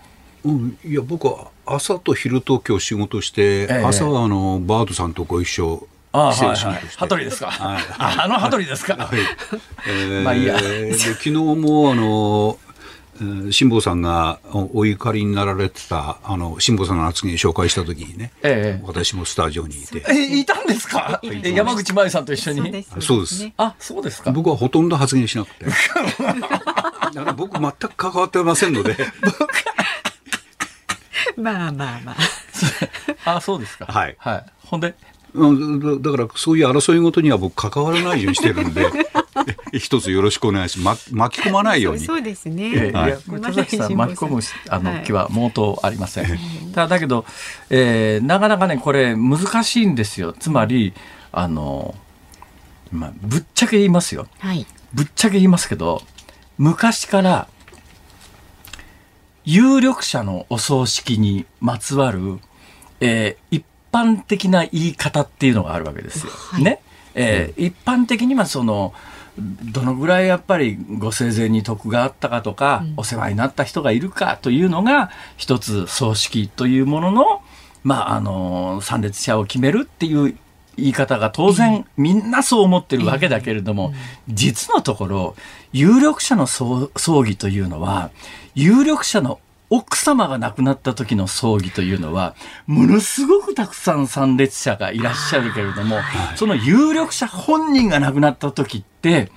[0.45, 6.58] うん、いや僕は朝と昼と今日仕事して、ええ、朝はあのバードさんとご一緒あはいはい、
[6.98, 7.52] 羽鳥ですか？
[7.52, 7.84] はい、
[8.24, 8.95] あの羽鳥ですか？
[8.95, 9.19] はい。
[9.88, 10.60] えー、まあいいや。
[10.60, 12.58] で昨日もあの
[13.52, 20.04] 辛坊さんがお怒りになられてたあの辛坊さんの発言紹介した時にね、ええ、私もスタジオにいて。
[20.10, 22.86] えいたんですか、山口真由さんと一緒に？
[23.00, 23.52] そうです。
[23.58, 24.32] あそうですか。
[24.32, 25.66] 僕はほとんど発言しなくて。
[25.70, 28.96] だから僕全く関わってませんので。
[31.38, 32.16] まあまあま
[33.26, 33.36] あ。
[33.38, 33.86] あ、そうですか。
[33.86, 34.16] はい。
[34.20, 34.46] はい。
[34.66, 34.94] ほんで？
[36.02, 38.90] だからそういう争いごとには僕関わらないようにしてるんで
[39.78, 42.02] 一つよろしくお願いします、ま、巻き込まないように。
[42.02, 46.25] そうですね、はい、田崎さん巻き込むあの、気は毛頭ありません、
[46.73, 47.25] ただだけど、
[47.69, 50.33] えー、なかなかねこれ難しいんですよ。
[50.33, 50.94] つまり
[51.31, 51.96] あの、
[52.92, 56.02] まあ、ぶっちゃけ言いますよ、はい、ぶっちゃけ言いますけど
[56.58, 57.48] 昔から
[59.46, 62.40] 有力者のお葬式にまつわる、
[63.00, 66.31] えー、一般的な言い方っていうのがあるわけですよ。
[66.31, 66.81] はい、ね。
[67.15, 68.94] えー、一般的にはその、
[69.40, 77.42] どのぐらいやっぱりご生前に徳があったかとか、うん、お世話になった人がいるかというのが、一つ葬式というものの、
[77.83, 80.37] まあ、あの、参列者を決めるっていう
[80.77, 83.94] 言い方が当然みんなそう思ってるわけだけれども、
[84.27, 85.35] 実のところ、
[85.71, 86.90] 有力者の葬
[87.23, 88.12] 儀というのは、
[88.56, 89.40] 有力者の
[89.70, 96.00] 奥様が亡くなった時の葬儀というのは、ものすごくたくさん参列者がいらっしゃるけれども、
[96.36, 99.32] その有力者本人が亡くなった時って、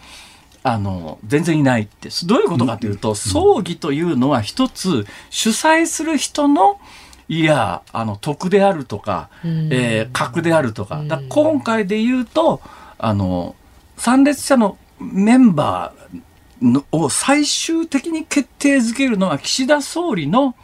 [0.62, 6.80] あの、全然いないって、どういうことかというと、葬儀というのは一つ主催する人の、
[7.28, 11.02] いや、あの、徳であるとか、えー、格であるとか。
[11.08, 12.60] か今回で言うと、
[12.98, 13.54] あの、
[13.96, 16.01] 参列者のメンバー、
[16.92, 20.54] を最終的に決定づけるのは岸田総理の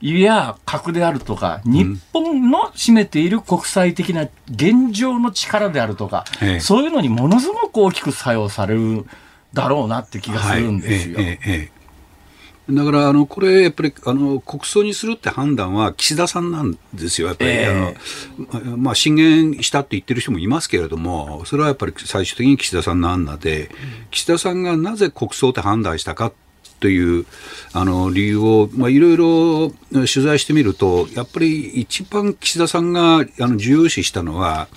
[0.00, 9.06] いや核であるとか、日本の占めている国際的な現状の力であるとか、ええ、そういうのにものすごく大きく作用される
[9.54, 11.16] だろうなって気がするんですよ。
[11.16, 11.38] はい。
[11.46, 11.70] え
[12.70, 23.70] だからあのこれやっぱりあの国葬にするって判断は岸田さんなんですよ、やっぱり、えー、あのまあ、進言したって言ってる人もいますけれども、それはやっぱり最終的に岸田さんの案なで、
[24.10, 26.32] 岸田さんがなぜ国葬って判断したか
[26.80, 27.26] という
[27.72, 34.68] あの理由を、まあ、いろいろ取材してみると、やっぱり一番岸田さんがあの重要視したのは、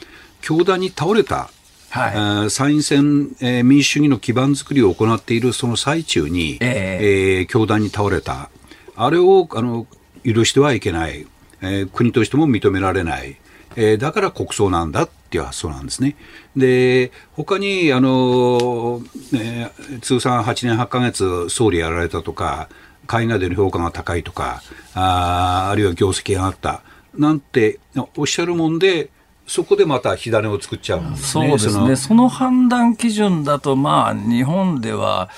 [0.42, 1.50] 教団に倒れた
[1.90, 8.50] はい、参院選、えー、民主主義の基盤づくりを行っているその最中に、えー、えー、教団に倒れた、
[8.96, 9.88] あれをあの
[10.24, 11.26] 許してはいけない、
[11.62, 13.38] えー、国としても認められない、
[13.76, 16.16] えー、だから国葬なんだっていう発想なんですね。
[16.56, 19.02] で、他に、あの、
[19.36, 22.70] えー、通算8年8か月総理やられたとか、
[23.08, 24.62] 海外での評価が高いとか、
[24.94, 26.82] ああるいは業績があった、
[27.16, 27.80] なんて
[28.16, 29.10] おっしゃるもんで、
[29.48, 31.50] そこでまた火種を作っちゃうんですね。
[31.50, 31.96] そうですね。
[31.96, 35.30] その判断基準だと、まあ、日本では、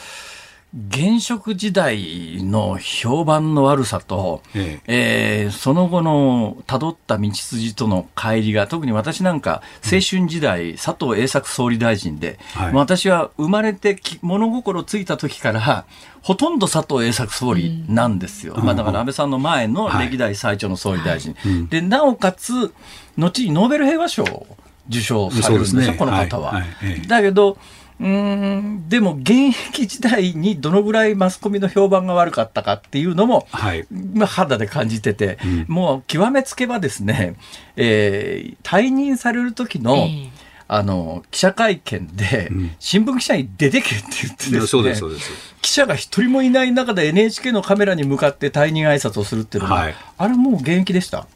[0.72, 5.41] 現職時代の評判の悪さと、ええ。
[5.43, 15.86] えー、その後の辿った道筋との乖離が、特に私なんか、青春時代、うん、佐藤栄作総理大臣で、はい、私は生まれて物心ついた時から、
[16.22, 18.53] ほとんど佐藤栄作総理なんですよ。
[18.55, 21.34] うん、まあ、だから安倍さんの前の歴代最長の総理大臣。
[21.34, 21.51] はい。
[21.51, 22.72] はい、で、なおかつ、
[23.17, 24.45] 後にノーベル平和賞を
[24.88, 26.61] 受賞されるんですよ、すね、この方は。
[27.07, 27.57] だけど、
[28.00, 28.86] うん。
[28.88, 37.36] でも現役時代にどのぐらいマスコミの評判が悪かったかっていうのも、はい、まあ、肌で感じてて、うん、もう極めつけばですね、
[37.76, 40.30] えー、退任される時の、えー
[40.72, 45.20] あの、記者会見で、新聞記者に出てけって言ってですね、うん、
[45.64, 51.28] 記者が一人もいない中で NHK のカメラに向かって退任挨拶をするっていうのは、はい、あれもう現役でした？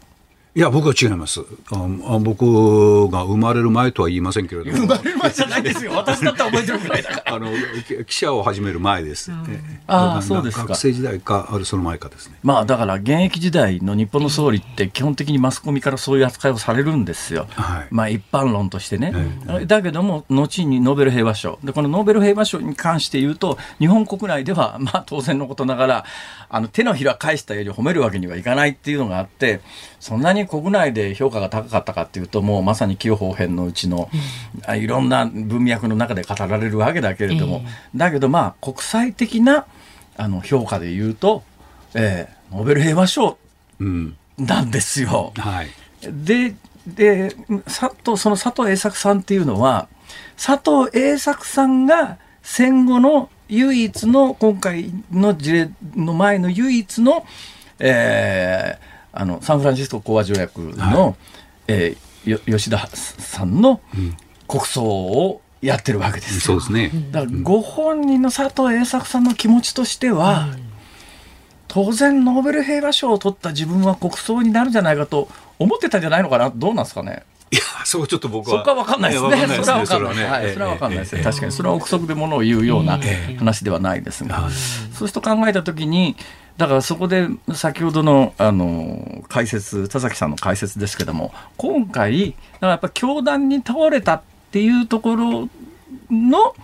[0.56, 1.42] いや、僕は違います。
[1.72, 4.78] あ僕が生まれる前とは言いませんけれども。
[4.78, 5.94] 生まれる前じゃないですよ。
[5.98, 7.34] 私だったら覚えてるぐらいだから。
[7.36, 7.48] あの、
[8.06, 9.32] 記者を始める前です。
[9.88, 10.66] ああ、そうですか。
[10.68, 12.38] 学生時代か、あるその前かですね。
[12.44, 17.48] まあ、だから現役時代の日本の総理って基本的にマスコミからそういう扱いをされるんですよ。
[17.56, 19.12] はい、まあ、一般論としてね。
[19.66, 21.58] だけども、後にノーベル平和賞。
[21.64, 26.06] で、このノーベル平和賞に関して言うと、日本国内では、まあ、当然のことながら、
[26.54, 29.60] あの、手のひら返したように褒めるわけにはいかないっていうのがあって、
[30.00, 34.08] そんなに国内で評価が高かったかっていうともうまさに清方編のうちの、
[34.68, 39.66] うん、いろんな文脈の中で語られるわけだけれども、えー、だけどまあ国際的な
[40.16, 41.42] あの評価で言うと、
[41.96, 43.38] えー、ノーベル平和賞
[44.38, 45.34] なんですよ。
[45.36, 45.70] うんはい、
[46.04, 46.54] で
[46.86, 47.36] で
[47.66, 49.88] 佐藤その佐藤栄作さんっていうのは
[50.36, 57.26] 佐藤栄作さんが戦後の唯一の今回の事例の前の唯一の、
[57.80, 61.16] えー、あのサンフランシスコ講和条約の、はい、
[61.68, 63.82] えー、吉田さんの
[64.48, 66.92] 国葬をやってるわけです、そうですね。
[67.12, 70.70] だからご本人の佐藤栄作さんの気持ちとしては、うん、
[71.68, 75.30] 当然ノーベル平和賞を取った自分は国葬になるんじゃないかと
[75.60, 76.52] 思ってたんじゃないのかな。
[76.54, 77.24] どうなんですかね
[77.54, 78.60] いや、そうちょっと僕は。
[78.60, 79.48] そこは分かんないですね。
[79.48, 80.26] それは分かんないです。
[80.26, 81.24] はい、それは分かんないですね。
[81.24, 83.00] 確かに、それは憶測でものを言うような
[83.38, 84.50] 話ではないですが、
[84.92, 86.16] そうすると考えたときに、
[86.58, 95.50] だからそこで先ほどのあの解説田崎さんの解説ですけども今回だからやっぱ教団に倒れたっていうところ
[96.12, 96.56] の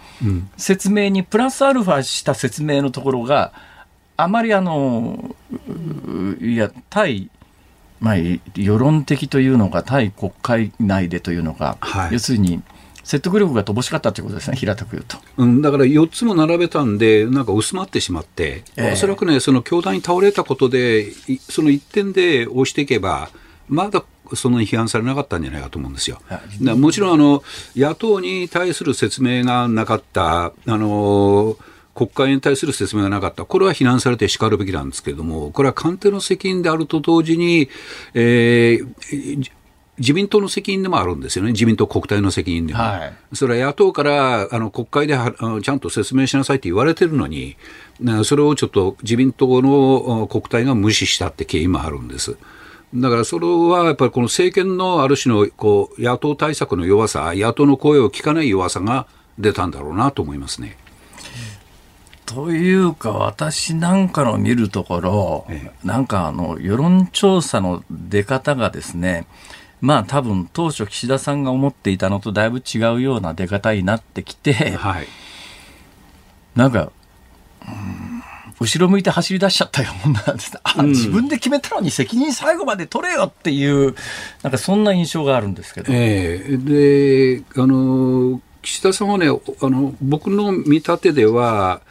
[0.57, 3.51] 説明にプラスアルファした説明のところが
[4.15, 5.35] あまりあの
[6.39, 7.31] いや対
[7.99, 8.15] まあ、
[8.55, 12.61] 世論的というのか対国会内でというのか、はい、要するに
[13.03, 15.17] 説得力が乏しかったということですね、平たく言うと。
[15.37, 21.11] うん、だから4つも並べたんで、なんか薄まってしまって、えー、おそらくね、その教団に倒れたことで、
[21.49, 23.31] その1点で押していけば、
[23.67, 24.03] まだ
[24.35, 26.21] そんなに批判されなかったんじゃないかと思うんですよ。
[26.59, 27.43] もちろんあの
[27.75, 31.57] 野党に対する説明がなかった、あの
[31.99, 37.67] 国会に対する説明がなかった、これは非難されてしかるべきなんですけれども、これは官邸の責任であると同時に、
[38.13, 39.51] えー、
[39.97, 42.79] 自民党の責任でもあるんですよね、自民党国対の責任でも。
[42.79, 47.57] はい、それは野党からあの国会であのちゃんと説明しなさいって言われてるのに、
[48.23, 52.37] それをちょっと自民党の国対が無視したって経緯もあるんです。
[52.95, 59.05] だからそれはやっぱりこの政権のある種のこう野党対策の弱さ、野党の声を聞かない弱さが
[59.37, 60.77] 出たんだろうなと思いますね。
[62.29, 65.47] というか、私なんかの見るところ、
[65.83, 69.25] なんかあの世論調査の出方がですね、
[69.81, 75.07] まあ多分当初岸田さんが思っていたのとだいぶ違うような出方になってきて、はい、
[76.55, 76.91] なんか、
[78.59, 80.23] 後ろ向いて走り出しちゃったような
[80.63, 83.95] あ、自分で決めたのに責任最後まで取れよっていう
[84.43, 85.91] なんかそんな印象があるんですけど。
[85.91, 89.31] えー、であの岸田さんはねあ
[89.67, 91.81] の僕の見立てでは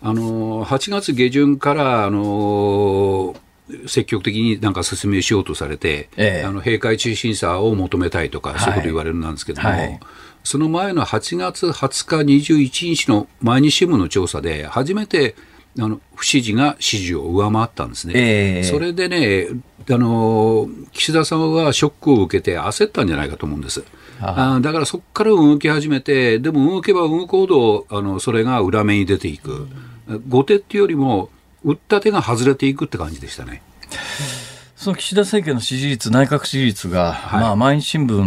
[0.00, 3.34] あの8月下旬からあの
[3.86, 10.00] 積極的になんか説明しようとされて、ええ、あの閉会中審査を求めたいとか、そういうこと言われるんですけども、はいはい、
[10.44, 15.36] その前の8月20日、21日の毎日新聞の調査で、初めて
[15.78, 18.12] あの不支持が支持を上回ったんですね。
[18.16, 19.48] え、それでね
[19.90, 23.82] あの、岸田さんはショックを受けて焦ったんじゃないかと思うんです。
[24.22, 29.68] あだからそこから動き始めて、でも動けば動くほどあのそれが裏目に出ていく、
[30.28, 31.30] 後手っていうよりも、
[31.64, 33.62] 打った手が外れていくって感じでしたね。
[34.82, 38.20] その岸田政権の支持率、内閣支持率が、はい、まあ、毎日新聞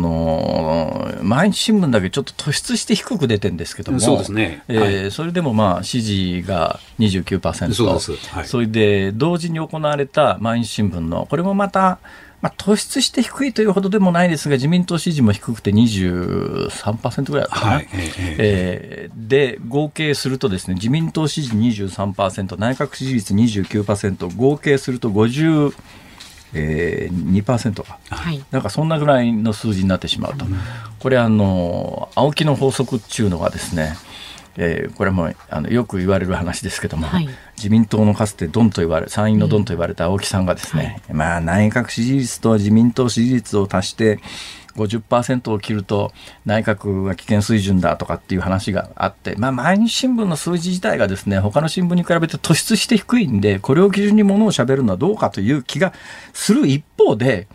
[0.00, 4.62] の、毎日新聞だけちょっと突出して低く出てるんですけども、そうですね。
[4.68, 7.74] えー、はい、それでもまあ、支持が29%。
[7.74, 8.12] そうです。
[8.30, 11.98] はい、それで、同時に行われた毎日新聞の、これもまた、
[12.42, 17.88] まあ、突出して低いというほどでもないですが、自民党支持も低くて23%ぐらいだったかな、はい
[18.38, 25.74] えー、で、合計するとですね、自民党支持23%、内閣支持率29%、合計すると50、
[26.54, 30.44] えー、2%か、はい、なんかそんなぐらいの数字になってしまうと、
[30.98, 33.96] これあの、青木の法則っていうのがですね、
[34.58, 44.20] えー、これもあのよく言われる話ですけども、はい、自民党のかつてドンと言われ参院のドンと言われた青木さんがですね、はい、まあ内閣支持率と自民党支持率を足して
[44.76, 46.12] 50%を切ると
[46.44, 55.92] 内閣は危険水準だとかっていう話があって、まあ、毎日新聞の数字自体がですね他の新聞に比べて突出して低いんでこれを基準にものをしゃべるのはどうかという気が
[56.32, 57.48] する一方で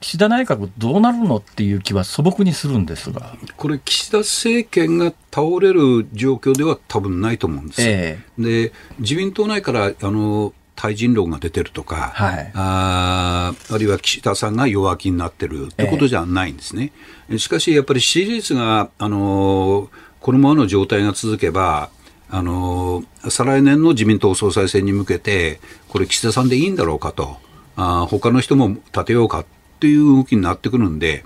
[0.00, 3.36] 岸田内閣どうなるのっていう気は素朴にするんですが。
[3.56, 16.92] これ岸田政権が倒れる状況では多分ないと思うんです、えー、で自民党内からあの対人論が出てるとか、はい、ああるいは岸田さんが弱気になってるってことじゃないんですね。
[17.30, 19.88] えー、しかしやっぱり支持率が、あの
[20.20, 21.90] このままの状態が続けば、
[22.28, 27.36] あの再来年の自民党総裁選に向けて、これ、岸田さんでいいんだろうかと、
[27.76, 29.44] あ他の人も立てようか
[29.76, 31.24] っていう動きになってくるんで、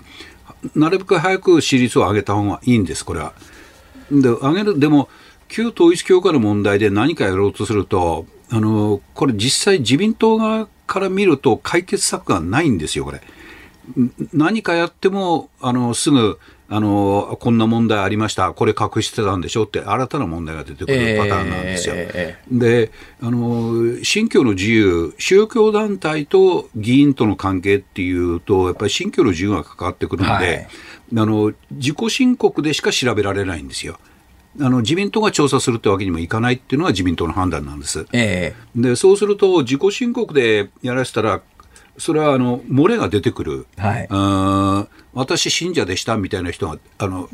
[0.75, 3.33] なるべく早く支持率を上げた方がいいんです、これは。
[4.11, 5.09] で、上げる、でも、
[5.47, 13.21] 旧統一教会の問題で何かやろうとすると、あの、これ実際自民党側から見ると解決策がないんですよ、これ。
[14.33, 16.37] 何かやっても、あの、すぐ、
[16.73, 21.95] あの、こんな問題ありました、これ隠してたんでしょって新たな問題が出てくるパターンなんですよ。
[21.97, 22.91] えー、で、
[23.21, 30.67] あの、信教の自由、宗教団体と議員との関係っていうと、やっぱり信教の自由が関わってくるので、はい、
[31.17, 33.99] あの、自己申告でしか調べられないんですよ。
[34.59, 38.05] あの自民党が調査するってわけにもいかないっていうのが自民党の判断なんです。
[38.11, 41.41] えー、でそうすると、自己申告でやらせたら、
[42.01, 47.29] それはあの漏れが出てくる、はい、あ私、信者でしたみたいな人があの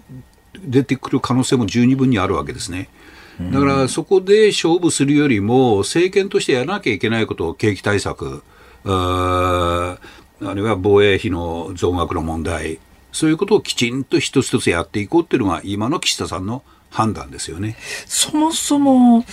[0.62, 2.90] 出てくる可能性も十二分にあるわけですね。
[3.40, 8.44] だからそこで勝負するよりも、政権としてやらなきゃいけないことを景気対策、
[8.84, 9.98] あ
[10.42, 12.80] あるいは防衛費の増額の問題、
[13.14, 17.78] そういうことをきちんと一つ一つやっていこうっていうのが今の岸田さんの判断ですよね。
[18.06, 19.24] そもそも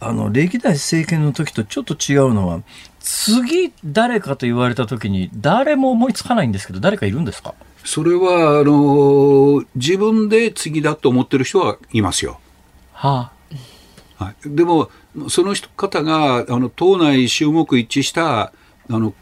[0.00, 2.62] あの歴代政権の時とちょっと違うのは
[3.00, 7.54] 次誰かと言われた時に誰も思いつかないんですけど誰かいるんですか？
[7.84, 12.38] それはあの自分で次だと思ってる人はいますよ。
[12.92, 13.32] は
[14.18, 14.90] あ、はい、でも
[15.28, 19.14] その方があの党内衆目一致したあの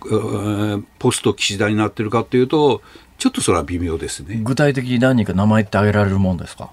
[0.99, 2.83] ポスト岸田になってるかというと
[3.19, 4.41] ちょっとそれは微妙ですね。
[4.43, 6.71] 具体的に何人か名前って挙げられるもんですか？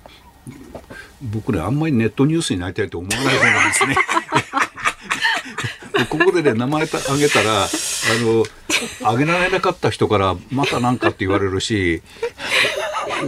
[1.21, 3.95] 僕ねあんまりネットニュースになりたいと思わない方なんですね
[6.09, 7.67] ここでね名前あげたらあ
[8.21, 8.43] の
[9.03, 12.01] あげられなかった人からまた何かって言われるし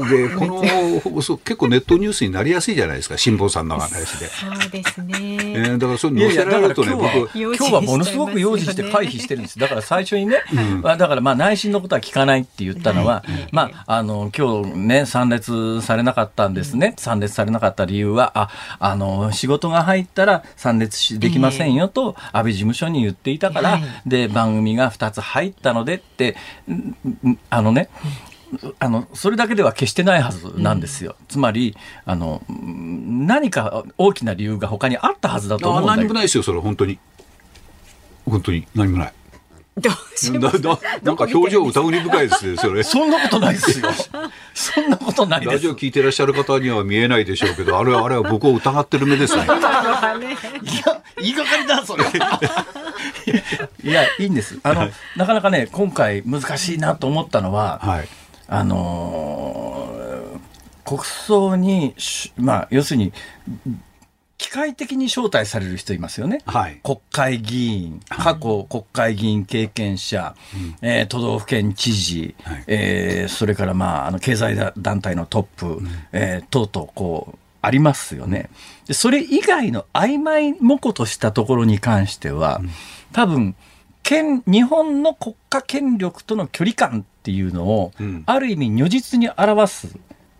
[0.09, 4.27] でこの結構ネットニュースになりやすいじゃないですか辛坊さんの話で。
[4.27, 9.59] そうですね、えー、だからそれ載せられるとね僕今日はものすごく用心して回避してるんです。
[9.59, 26.35] だから最初にね、うん、だからまあ内心のことは聞かないって言ったのは、まああの今日ね参列されなかったんですね、参列されなかった理由はああの仕事が入ったら参列できませんよと安倍事務所に言っていたから、で番組が2つ入ったのでって
[27.49, 27.89] あのね、
[28.79, 31.75] あのそれだけでは決してないはずなんですよ、うん、つまり
[32.05, 36.99] あの何か大きな理由が他にあったはずだと思うんだ何もないですよそれ本当に
[38.25, 39.13] 本当に何もない
[39.77, 40.39] どうしま
[41.03, 42.81] なんか表情疑り深いですね、それ。
[42.81, 43.89] そんなことないですよ。
[44.55, 45.51] そんなことないです。
[45.53, 49.43] ラジオ聞いてらっしゃる方には見えないでしょうけど、あれは、あれは僕を疑ってる目ですね。
[49.45, 49.57] いや、
[51.21, 52.05] 言いがかりだ、それ。
[53.83, 54.57] いや、いいんです。
[54.63, 58.07] あの、なかなかね、今回難しいなと思ったのは、はい、
[58.47, 61.95] あのー、国葬に、
[62.37, 63.13] まあ、要するに、
[64.37, 66.41] 機械的に招待される人いますよね。
[66.45, 70.35] はい、国会議員、過去国会議員経験者、
[70.81, 78.49] えー、都道府県知事、はい、えー、それからまあ、あの経済団体のトップ、うん、えー、等々こう、ありますよね。
[78.85, 82.69] でそれ以外の曖昧模糊としたところに関しては、うん、
[83.11, 83.55] 多分、
[84.03, 89.97] 県日本の国家権力との距離感っていうのを、うん、ある意味如実に表す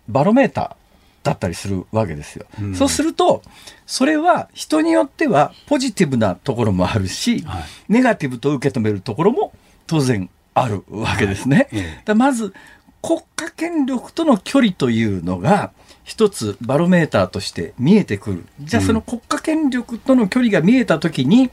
[0.08, 2.46] バロメーターだったりするわけですよ。
[2.62, 3.42] うん、そうすると
[3.86, 9.52] それは人によってはポジティブなところもあるし、はい、ネガティブと受け止めるところも
[9.86, 11.68] 当然あるわけですね。
[12.06, 12.54] はい、まず
[13.02, 15.72] 国家権力との距離というのが
[16.04, 18.46] 一つバロメーターとして見えてくる。
[18.62, 21.50] じゃあその国家権力との距離が見えた時に、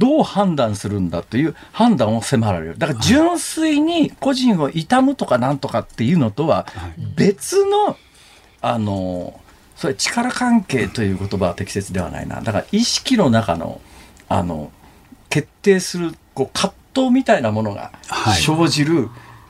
[0.00, 2.78] どう判断するんだという判断を迫られる。
[2.78, 6.66] だから純粋に個人を悼むとかなんとかっていうのとは
[7.16, 7.98] 別の、
[8.62, 9.38] あの、
[9.76, 12.40] それ力関係という言葉は適切ではないな。
[12.40, 13.82] だから意識の中の、
[14.30, 14.72] あの、
[15.28, 17.92] 決定するこう葛藤みたいなものが
[18.42, 19.08] 生じる、はい、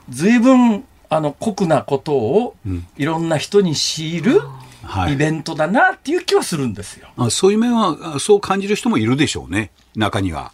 [0.08, 2.56] 随分あの酷なことを
[2.98, 4.70] いろんな人に強いる、うん
[5.10, 7.08] イベントだなっていう気はするんですよ。
[7.16, 10.52] あそういう面はそう感じる人もいるでしょうね中には。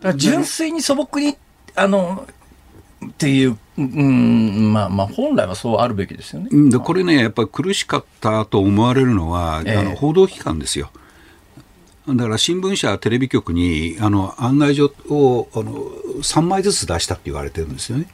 [0.00, 1.36] だ純粋に素朴に
[1.74, 2.26] あの
[3.06, 6.70] っていう、うん、まあまあ本来はそうあるべきですよね。
[6.70, 10.90] でこれねやっぱり苦しかったと思われるのは、えー、あの報道機関ですよ。
[12.08, 15.72] だから新聞社、テレビ局にあの案内状をあの
[16.22, 18.06] 3枚ずつ出したって言われてるんですよね。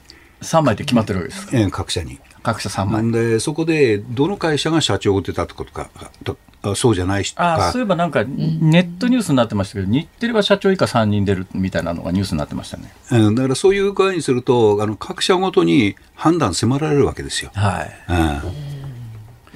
[0.43, 2.18] 3枚って決まってるわけですか、えー、各社に。
[2.43, 3.12] 各社3枚。
[3.12, 5.91] で、そこで、どの会社が社長を出たってことか、
[6.24, 6.37] と
[6.74, 12.93] そうじゃない人あそういえばなんか、ネットニュースになってましたけど、日テレは社長以下3人出るみたいなのがニュースになってましたね。
[13.12, 17.51] うん、だからそういう具合にすると、あの各社ごとに判断迫られるわけですよ。
[17.55, 18.43] はい。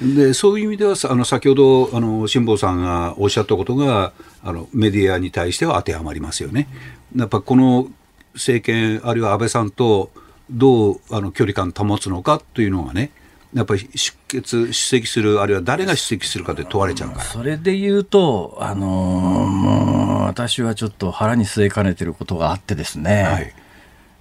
[0.01, 4.13] うん、でそういう意味ではあの先ほどあの辛坊さんがおっしゃったことが
[4.43, 6.69] あのメディアに対しては当てはまりますよね。
[7.17, 7.89] やっぱこの
[8.35, 10.11] 政権あるいは安倍さんと
[10.51, 13.11] どうあの距離感保つのかというのがね、
[13.55, 17.25] やっぱり出欠、出席する、あるいは誰が出席するかで問われちゃうから。
[17.25, 23.55] それで言うと、あのー、もう私はちょっと腹に据えかねてることがあってですね、はい、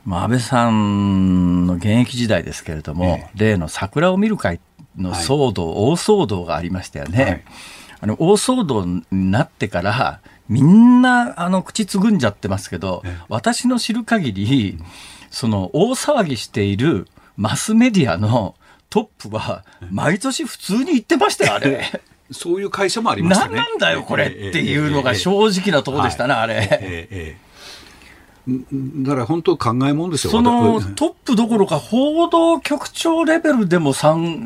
[0.05, 4.59] まあ、安倍さんの現役時代ですけれども、え例の桜を見る会
[4.97, 7.23] の騒動、はい、大騒動がありましたよね。
[7.23, 7.43] はい、
[8.01, 14.85] あの大騒動になってから、みんなあの口つぐんじゃってますけど、私の知る限り、うん
[15.29, 17.07] その大騒ぎしている
[17.37, 18.55] マスメディアの
[18.89, 21.85] トップは毎年普通に言ってましたよ、あれ。
[22.31, 23.55] そういう会社もありましたね。
[23.55, 27.37] 何なんだよ、これっていうのが正直なとこでしたね、あれ。
[28.47, 30.31] だから本当考えもんですよ。
[30.31, 33.93] そのトップどころか報道局長レベルでも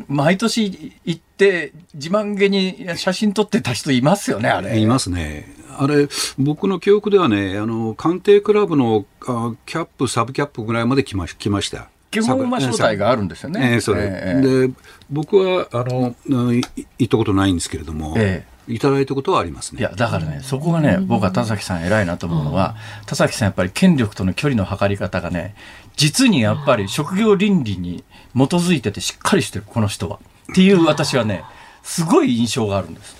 [0.08, 4.78] 毎年行って自慢げに写真撮ってた人いますよね、あれ。
[4.78, 5.54] いますね。
[5.78, 6.08] あれ、
[6.38, 11.88] 僕の記憶ではね、あの、官邸クラブのあキャップ、サブキャップぐらいまで来ま来ました。
[12.10, 13.72] 基本は招待があるんですよね。
[13.74, 14.74] えー、それ、えー、で
[15.10, 16.64] 僕はあの行
[17.04, 19.80] ったことないんですけれども、えーいただいたことはありますね。
[19.80, 25.54] いや、だからね、そこがね、僕は田崎さん偉いなと思うのは、田崎さんやっぱり権力との距離の測り方がね、
[25.96, 28.04] 実にやっぱり職業倫理に
[28.34, 30.18] 基づいててしっかりしてる、この人は。
[30.50, 31.44] っていう私はね、
[31.82, 33.16] すごい印象があるんです。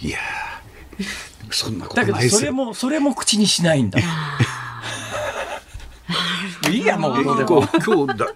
[0.00, 0.18] いや
[1.50, 3.98] そんなことないだけど、それも、それも口にしないんだ。
[6.70, 7.22] いいや、もう。
[7.22, 7.44] 今日、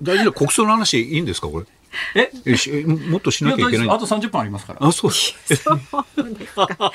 [0.03, 1.67] 大事な国葬の話いいんですか、これ？
[2.15, 2.31] え？
[2.69, 4.87] えもっとしなきゃいけないあと30分ありますから。
[4.87, 6.93] あそうそうですか。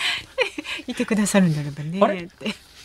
[0.86, 2.30] いてくださるんだればね。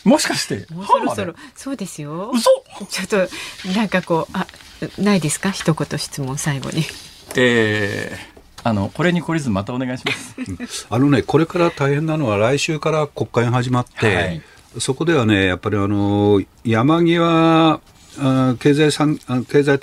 [0.03, 2.31] もしかしてもうそろそろそうですよ。
[2.33, 2.49] 嘘？
[2.89, 3.29] ちょっと
[3.77, 4.47] なんかこうあ
[4.97, 5.51] ないですか？
[5.51, 6.83] 一言質問最後に。
[7.35, 8.36] えー
[8.67, 10.11] あのこれに懲りずまたお願いしま
[10.67, 10.87] す。
[10.89, 14.41] あのねこれから大変なのは来週から国会が始まって、はい、
[14.79, 17.79] そこではねやっぱりあの山際
[18.59, 19.79] 経済産経済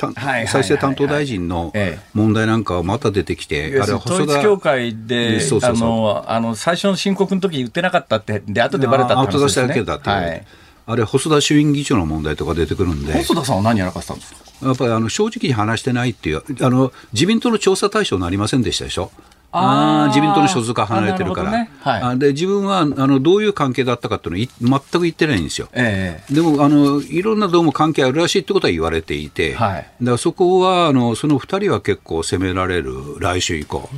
[0.46, 1.72] 再生担当大臣の
[2.12, 9.42] 問題なんかはまた出てきて、あれ統一教会であのあの最初の申告の時言ってなかったって、で後でばれたって話ですね。
[9.44, 10.46] 後出しだけだって、はい、
[10.86, 14.66] あれ、細田衆院議長の問題とか出てくるんで、細田さんは何やらかしたんですか？
[14.66, 19.10] やっぱりあの正直に話してないっていうあの、自民党の調査対象になりませんでしたでしょ？
[19.56, 21.70] あ自民党の所属が離れてるから、ね。
[21.78, 33.88] はい、で自分はあのどういう関係だったかっていうのは全く言ってないんですよ、えー、でもあのいろんなどうも関係あるらしいってことは言われていて、はい、だからそこはあのその2人は結構責められる、来週以降。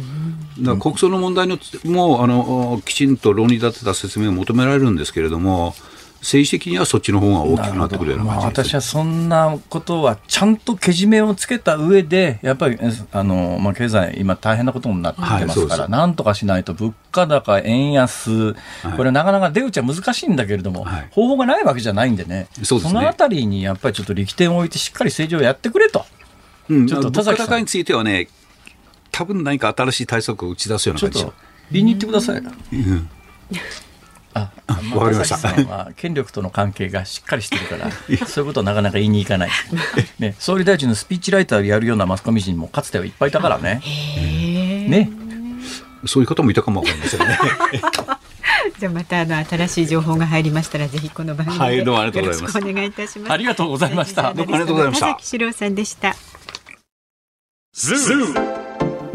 [0.60, 5.74] だから国葬の問題のもあのきちんと論理立てた説明を求められるんですけれども、
[6.20, 12.78] 政治的にはそっちの方が大きくなってくるような感じ、まあ、私はそんなことはちゃんとけじめをつけた上で、やっぱり
[13.12, 18.54] あの、まあ、経済、今、大変なことになってますから、はい、なんとかしないと、物価高、円安、
[18.96, 26.04] これ、なかなか出口は難しいんだけれども、はい、方法がないわけじゃないんでね、そ、ね、のあたりにやっぱりちょっと力点を置いて、しっかり政治をやってくれと。
[26.68, 28.28] うん、ちょっと物価高についてはね、
[29.12, 31.26] 多分何か新しい対策を打ち出すような感じ。
[31.70, 32.38] 言いに行ってください。
[32.38, 33.08] うん
[34.92, 35.90] あ、わかりました。
[35.96, 37.90] 権力との関係がしっかりしてるから、
[38.26, 39.50] そういうことはなかなか言いに行かない。
[40.18, 43.82] ね、総理大臣のスピーチライターでやるようなマスコミ人もかつてはいっぱいいたからね。
[44.88, 45.10] ね。
[46.06, 47.38] そういう方もいたかもわかりませんね。
[48.78, 53.32] じゃあまたあの新しい情報が入りましたらぜひこの番組でよろしくお願いいたします。
[53.32, 54.34] ありがとうございました。
[54.34, 55.06] どうもありがとうございました。
[55.06, 56.16] 田崎史郎さんでした。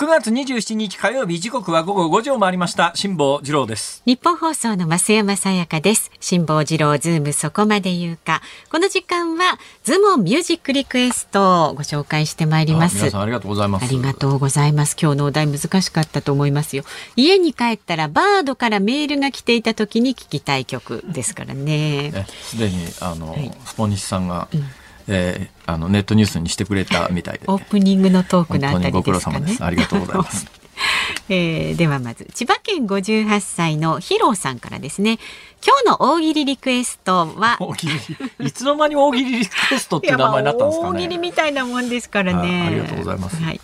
[0.00, 2.92] 9月27日火曜日時刻は午後5時を回りました。
[2.94, 4.02] 辛坊治郎です。
[4.06, 6.10] ニッポン放送の増山さやかです。
[6.20, 8.40] 辛坊治郎ズームそこまで言うか。
[8.70, 12.96] この時間はズームミュージックリクエストをご紹介してまいります。
[12.96, 13.84] 皆さんありがとうございます。
[13.84, 14.96] ありがとうございます。
[14.98, 16.84] 今日のお題難しかったと思いますよ。
[17.16, 22.24] 家に帰ったらバードからメールが来ていた時に聞きたい曲ですからね。
[22.40, 24.64] すでにあの、はい、スポニチさんが、うん
[25.12, 28.92] えー、あのネットニュースにしてくれたみたいで、オープニングのトークのあたりですかね。
[28.92, 29.64] ご苦労様です。
[29.64, 30.46] ありがとうございます。
[31.28, 35.18] えー、ではまず千葉県58歳のヒロさんからですね
[35.64, 43.60] 今日の大喜利リクエストは大喜利いつの間に大喜利リクエストって名前になったんですかね大喜利みたいなもんですからねありがとうございます、はい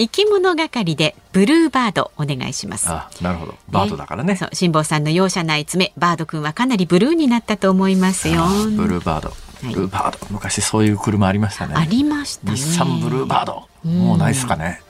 [0.00, 2.88] 生き物係でブルーバードお願いします。
[2.88, 3.54] あ、なるほど。
[3.68, 4.34] バードだからね。
[4.34, 8.46] そう、辛坊さんの容赦ない爪、バード君はかなりブルーになったと思いますよ。
[8.74, 9.34] ブルーバード。
[9.62, 11.74] ブルーバード、昔そういう車ありましたね。
[11.76, 13.68] ありました、ね、日産ブルーバード。
[13.84, 14.82] もうないですかね。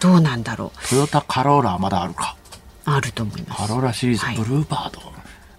[0.00, 0.88] どうなんだろう。
[0.88, 2.36] トヨタカローラまだあるか。
[2.84, 3.62] あると思います。
[3.62, 5.14] カローラシリーズ、ブルーバード。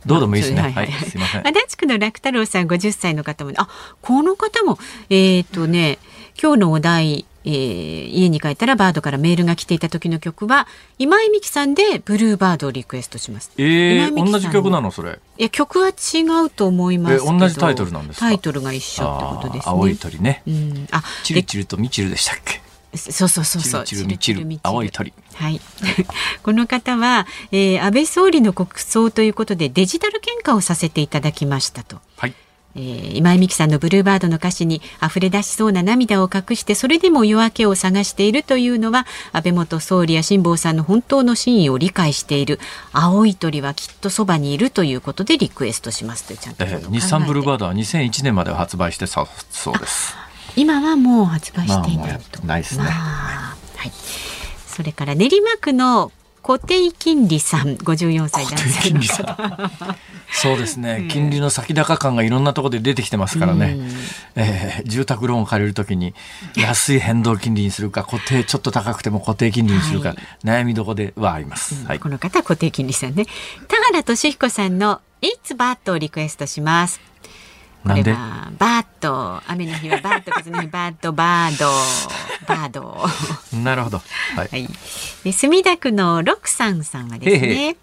[0.06, 0.62] どうでもいいですね。
[0.62, 1.48] はい、はい、すみません。
[1.48, 3.68] 足立区の楽太郎さん、50歳の方も、あ、
[4.02, 4.78] この方も、
[5.10, 5.98] えっ、ー、とね、
[6.42, 10.68] 今日のお題、えー、家に帰ったらバードからメールが来ていた時の曲は
[10.98, 13.52] 今井美樹さんでブルーバードをリクエストします。
[13.58, 15.20] えー、同じ曲なのそれ。
[15.38, 19.74] いや曲は違うと思います同じタイトルなんですタイトルが一緒ってことですね。
[19.74, 20.42] 青い鳥ね。
[20.48, 22.62] うん、あ、チルチルとミチルでしたっけ？
[22.98, 23.84] そうそうそうそう。
[23.84, 25.14] チルミチル青い鳥。
[25.34, 25.60] はい。
[26.44, 31.98] この方は、えー、安倍総理の国葬ということでデジタル献花をさせていただきましたと。
[32.18, 32.34] はい。
[32.76, 42.60] えー、今井美樹さんのブルーバードの歌詞に溢れ出しそうな涙を隠してそれでも夜明けを探しているというのは安倍元総理や辛坊さんの本当の真意を理解している
[42.92, 50.16] 青い鳥はきっとそばにいるということでリクエストしますとちゃんと、えー、日産ブルーバードは2001年まで発売してさそうです。
[50.56, 53.56] 今はもう発売していないと、まあ、ないですね、は
[53.86, 53.92] い、
[54.68, 56.12] それから練馬区の
[56.46, 59.70] 固定金利さん54歳男性の方。
[60.32, 63.80] そうですね、 金利の先高感がいろんなところで出てきてますからね、
[64.36, 66.14] えー、住宅ローンを借りるときに
[66.56, 73.26] 安い変動金利にするか固定ちょっと高くても固定金利にするか、はい、悩みどこではあります、はい、この方固定金利さんね。
[73.68, 77.02] 田原俊彦さんの「It's Bad」をリクエストします
[77.86, 78.14] なんで？
[78.58, 81.70] バート雨の日はバート風の日バートバード
[82.48, 83.06] バード
[83.64, 84.02] なるほど
[84.36, 84.70] はい、はい、
[85.24, 87.78] で墨田区のロクさんさんはですねへへ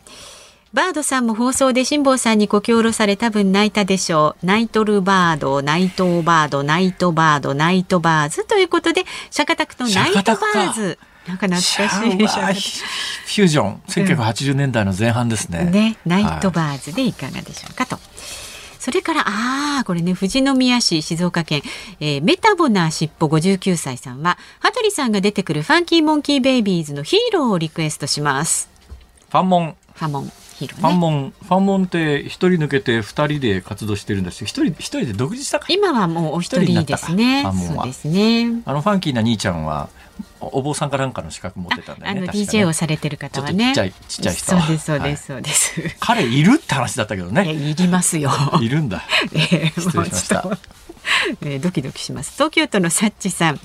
[0.73, 4.47] バードさんも放送で辛坊さんにこき下ろされ多分泣いたでしょう。
[4.47, 10.99] ナイトルバード、ナイトバード、ナイトバード、ナイトバーズということで、シャカタクとナイトバーズ。
[11.29, 11.81] なんか懐かしい。
[11.83, 15.65] フュージョン、1980年代の前半ですね。
[15.67, 17.97] うん、ね、ナイトバーズでいかがでしょうかと。
[17.97, 18.12] はい
[18.83, 21.63] それから、ああ、これね、富士宮市、静岡県、
[22.01, 28.69] えー、メタボな尻尾59歳さんは、羽鳥さんが出てくるファンキーモンキーベイビーズのヒーローをリクエストします。
[29.31, 29.77] ファンモン。
[29.95, 30.25] ファンモン。
[30.25, 30.33] ね、
[30.67, 34.49] ファンモン、ファンモンって一人抜けて二人で活動してるんですよ。
[34.49, 37.45] 一人、一人で独自したか今はもうお一人ですね。
[37.45, 38.63] そうですね。
[38.65, 39.91] あのファンキーな兄ちゃんは、
[40.41, 42.21] お坊さんかなんかの資格持ってたんだよね。
[42.23, 43.69] あの DJ をされてる方はね。
[43.69, 45.97] ちっちゃいちっちゃい人そうですそうですそうです。
[46.01, 47.53] 彼いるって話だったけどね。
[47.53, 48.31] いいりますよ。
[48.61, 49.03] いるんだ。
[49.35, 50.59] えー、失礼しました。
[51.43, 52.33] えー、ドキドキします。
[52.35, 53.61] 東京都のサッチさん。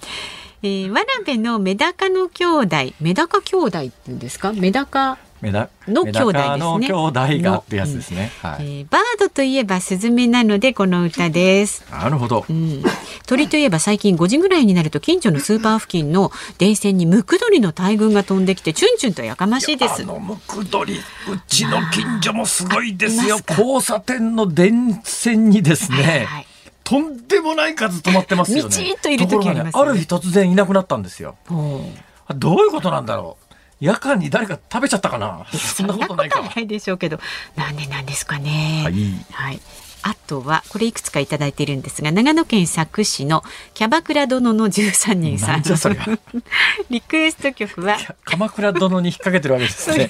[0.64, 4.54] えー、わらべのメダカの兄弟、メダカ兄弟って言うんですか？
[4.54, 6.88] メダカメダの兄弟ですね。
[6.88, 7.14] 兄弟
[7.44, 8.32] がってやつですね。
[8.42, 11.86] はい、えー、バードといえばスズメなのでこの歌です。
[11.92, 12.84] なるほど、うん。
[13.28, 20.02] 鳥といえば最近5時ぐらいになると近所のスーパー付近の電線にムクドリの大群が飛んできてチュンチュンとやかましいです。
[20.04, 21.02] あのムクドリう
[21.48, 23.38] ちの近所もすごいですよ。
[23.48, 25.98] 交差点の電線にですね。
[25.98, 26.48] はいはい
[26.88, 28.96] とんでもない数止まってますよね。
[29.02, 31.36] といる時あね、ある日突然いなくなったんですよ。
[32.34, 33.47] どういうことなんだろう。
[33.80, 35.46] 夜間に誰か食べちゃったかな？
[35.54, 36.42] そんなことないか。
[36.42, 37.20] ないでしょうけど、
[37.56, 38.82] なんでなんですかね。
[38.84, 38.94] はい。
[39.32, 39.62] はい。
[40.04, 43.44] あとはこれいくつか頂いているんですが長野県佐久市の
[43.74, 45.64] キャバクラ殿の13人さん。
[46.90, 50.10] リクエスト曲は鎌倉殿に引っ掛けてるわけですね。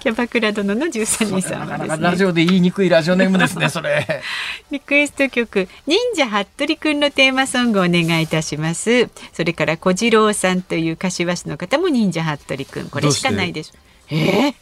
[0.00, 4.22] キャバクラ殿の13人さん、ね、ラジオで言いにくいラジオネームですねそれ。
[4.70, 9.08] リクエスト曲忍者服部くんのテーマソングをお願いいたします。
[9.32, 13.78] それから小次郎さんという柏市の方も忍者服部くんこれしかないでしょ
[14.08, 14.54] えー、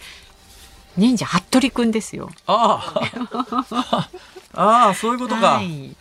[0.97, 2.31] 忍者服部くんですよ。
[2.47, 2.95] あ
[3.71, 4.09] あ
[4.57, 5.97] ああそういうことか、はい、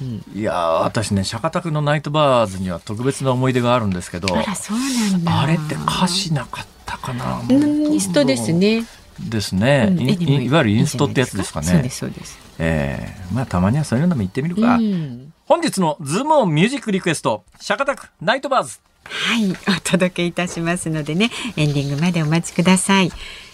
[0.00, 5.40] うん、いや私ねシャカタクのナイトバーズには特別な思い出があるんですけどあらそうなんだ。
[5.40, 8.84] あれって歌詞なかったかなインストですね。
[9.20, 11.66] ですね、うん、いわゆるインストってやつですかね。
[11.66, 12.38] そうですそうです。
[12.58, 18.80] ええー、まあたまにはそういうのも言ってみるか、うん、本日のズームオンミュージックリクエストシャカタクナイトバーズ。
[19.04, 23.10] はいお届けいたしますのでねエンディングまでお待ちください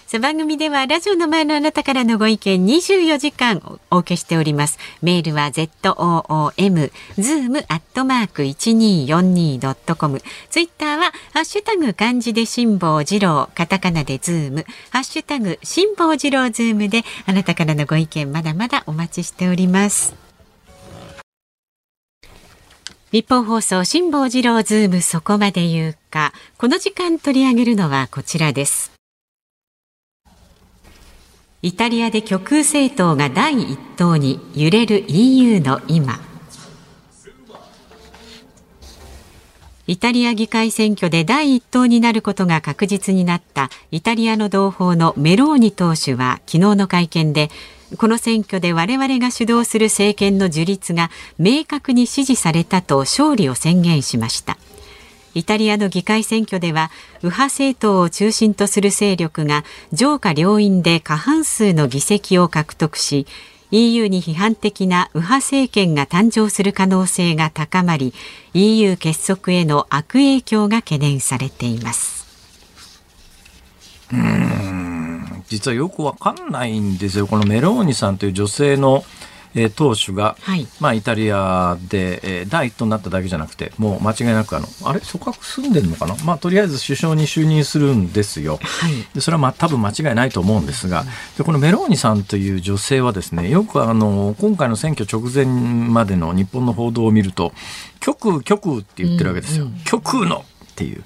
[0.09, 4.79] さ番組ではラジオの前のあなたからのご意見24時間お受けしております。
[5.03, 20.15] メールは zoom zoom アットマーク 1242.com ツイッターはハッシュタグ漢字で辛坊治郎カタカナでズームハッシュタグ辛坊治郎ズームであなたからのご意見まだまだお待ちしております。
[23.13, 28.98] ニッポン放送辛坊治郎ズームそこまで言うかこの時間取り上げるのはこちらです
[31.61, 36.21] イタリアで極右政党が第一党に揺れる EU の今。
[39.89, 47.51] イタリア議会選挙で第一党になることが確実になったイタリアの同胞のメローニ党首は昨日の会見で
[47.97, 54.59] この選挙で我々が主導する政権の樹立が明確に支持されたと勝利を宣言しました。
[55.35, 56.91] イタリアの議会選挙では
[57.23, 63.27] 右派政党を中心とする勢力が上下両院で過半数の議席を獲得し
[63.71, 68.15] EU に批判的な右派政権が誕生する可能性が高まり
[68.55, 72.27] EU 結束への悪影響が懸念されています。
[74.13, 75.45] うん。
[75.49, 77.27] 実はよくわかんないんですよ。
[77.27, 79.05] このメローニさんという女性の
[79.55, 85.01] えー、党首が、はい、まあ、イタリアで、えー、第一党になっただけじゃなくてもう間違いなくあのあれ？
[85.01, 91.05] 組閣住んでるのかな、まあ、とりあえず首相に就任するんですよ、はい、でそれはまあ多分間違いないと思うんですが
[91.37, 97.53] でこのメローニさんという女性はですねよくあの今回の選挙直前までの日本の報道を見ると
[98.01, 101.05] 極右極右って言ってるわけですよ、うんうん、極右のっていう、はい、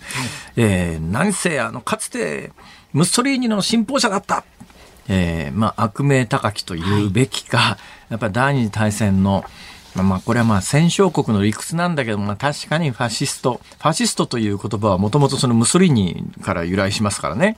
[0.56, 2.52] えー、何せあのかつて
[2.92, 4.44] ムッソリーニの信奉者だった
[5.08, 7.78] えー、まあ、悪名高きと言うべきか、は
[8.10, 9.44] い、やっぱり第二次大戦の、
[9.96, 17.56] まあ、これはまあ戦勝国の理屈なんだけど、まあ、確かにファシスト、ファシストという言葉はもともとそのムソリーニから由来しますからね。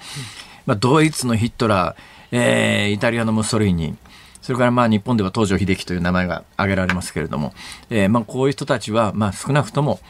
[0.66, 3.96] まあ、ドイツのヒットラー、えー、イタリアのムッソリーニ、
[4.44, 7.54] それからまあ日本では東条英機という名前が挙げられますけれども、
[7.88, 10.00] えー、まあこういう人たちはまあ少なくとも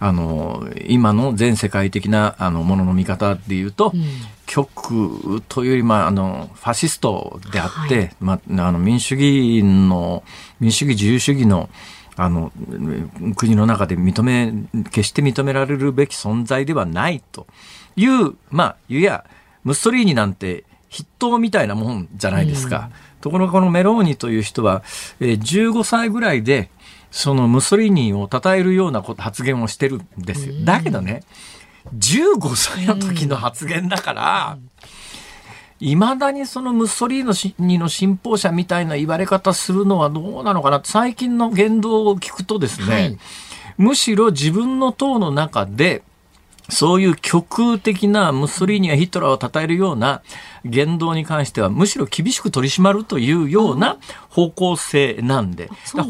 [0.00, 4.02] あの今の全世界的なあのものの見方でいうと、うん、
[4.46, 10.24] 極右というよりまああのファシストであって、はい、まああの民主主義の
[10.58, 11.70] 民主主義自由主義の
[12.16, 12.50] あの
[13.36, 14.52] 国の中で認め
[14.90, 17.46] 決して認められるべき存在ではないと
[17.94, 19.24] いうまあいや
[19.62, 22.90] ムッソリーニなんて筆頭みたいなもんじゃないですか。
[22.98, 24.82] うんところがこのメローニという人は、
[25.18, 26.68] えー、15歳ぐらいで、
[27.10, 30.54] そのムッソリーニを称えるような発言をしてるんですよ。
[30.62, 31.22] だけどね、
[31.96, 34.58] 15歳の時の発言だから、
[35.80, 43.18] いまだにそのムッソリーニの信奉者みたいな言われ方するのはどうなのかな最近の言動を聞くとですね、はい、
[43.78, 46.02] むしろ自分の党の中で
[46.68, 50.22] そういう極右的なムッソリーニやヒトラーを称えるような
[50.64, 53.98] 言動に関してはむしろ厳しく取り締まるというような
[54.30, 55.68] 方向性なんで、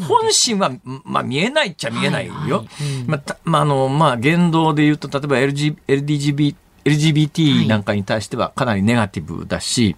[0.09, 0.73] 本心は、
[1.05, 2.35] まあ、見えないっちゃ見えないよ。
[2.35, 2.67] はいはい。
[3.03, 9.97] うん、まあ、まあ、あの、まあ、言動で言うと、例えば LG LDGB LGBT なんかに対してはかなりネガティブだし、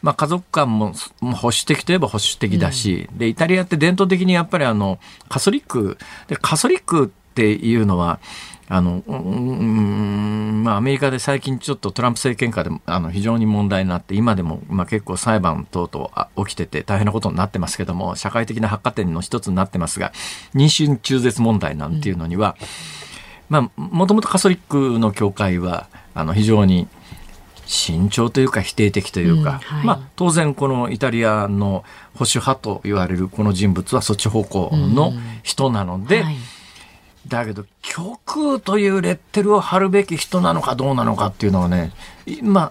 [0.00, 8.20] まあ、家族間も保守的といえば保守的だし、で、イタリアって伝統的にやっぱりあの、カソリック、で、カソリックっていうのは、
[8.68, 20.12] あの、うん、まあ、アメリカで最近ちょっとトランプ政権下であの非常に問題になって、今でも、まあ、結構裁判等々起きてて大変なことになってますけども、社会的な発火点の一つになってますが、
[20.54, 22.66] 妊娠中絶問題なんていうのには、うん、
[23.50, 26.88] まあ、もともとカソリックの教会は、あの、非常に、
[27.66, 31.82] 慎重というか否定的というか、うんはい、まあ、当然このイタリアの
[32.14, 36.36] 保守派と言われるこの人物はそっち方向の人なので、うんはい
[37.28, 41.92] だけど、極右というレッテルを貼るべき人なのかどうなのかっていうのはね、
[42.26, 42.70] 今、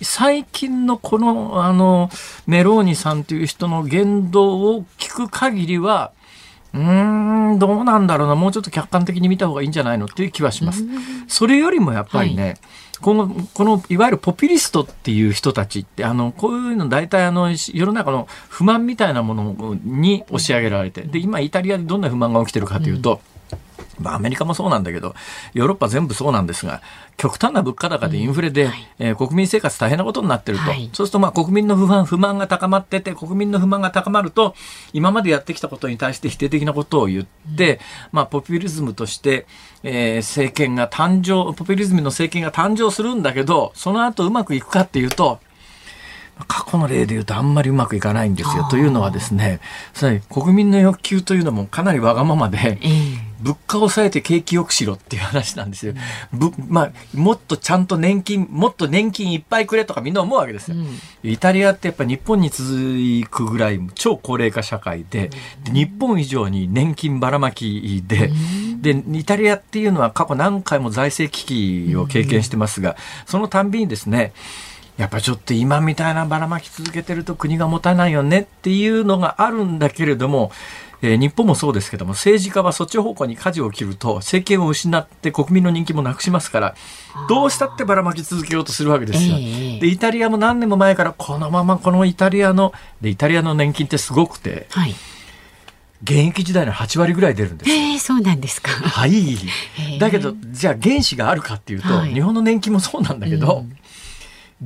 [0.00, 2.10] 最近のこの、あの、
[2.46, 6.12] メローニさんという人の言動を聞く限りは、
[6.74, 10.84] うーん、どうなんだろうな、もうちょっと客観的に見た方がいいんじゃないのっていう気はします。
[11.28, 12.54] それよりもやっぱりね、はい
[13.02, 23.20] この、この、いわゆるポピュリストっていう人たちって、あの、こういうの大体あの、世の中の不満みたいなものに押し上げられて、で、今イタリアでどんな不満が起きてるかというと、
[23.98, 25.14] まあ、アメリカもそうなんだけど、
[25.54, 26.80] ヨーロッパ全部そうなんですが、
[27.16, 34.54] 極端な物価高でインフレで、うんはい、えー、国民生活大変なことになってると、はい、そうするとまあ国民の不満、不満が高まってて、国民の不満が高まると、
[34.92, 37.26] 今までやってきたことに対して否定的なことを言っ
[37.56, 37.78] て、うん、
[38.12, 39.46] まあ、ポピュリズムとして、
[39.82, 45.38] えー、政権が誕生、ポピュリズムの政権が誕生するんだけど、その後うまくいくかっていうと、
[46.48, 48.64] 過去の例で言うとあんまりうまくいかないんですよ。
[48.70, 49.60] というのはですね、
[50.30, 52.78] 国民の欲求というのもかなりわがままで、
[53.40, 55.94] 物価を抑えて景気よくしろっていう話なんですよ。
[56.32, 60.76] ぶまあ、もっとちゃんと年金、もっと年金いっぱいくれとかみんな思うわけですよ。
[60.76, 60.80] う
[61.26, 62.68] ん、イタリアってやっぱ日本に続
[63.30, 65.30] くぐらい超高齢化社会で、
[65.64, 68.32] で日本以上に年金ばらまきで、
[68.80, 71.44] で、イタリアっていうのは過去何回も財政危
[71.88, 74.32] 機を経験してますが、そのたんびにですね、
[75.02, 80.52] やっぱちょっと今みたいなばらまき続けてると国が持たないよねっていうのがあるんだけれども、
[81.02, 86.76] えー、日本もそうですけども政治家はそっち方向に舵を切ると政権を失って国民の人気もなくしますから
[87.28, 89.34] どうしたってばらまき続けようとするわけですよ。
[89.80, 94.66] でイタリアも何年も前からこのままこのイタリアのでイタリアの年金ってすごくて。
[94.70, 94.94] はい
[96.04, 98.72] 現役時代の8割ぐらい出るんですえー、そうなんですか。
[98.72, 99.38] はい。
[100.00, 103.76] だけど、じゃあ原資があるかっていうと、はい、日本の年金もそうなんだけど、うん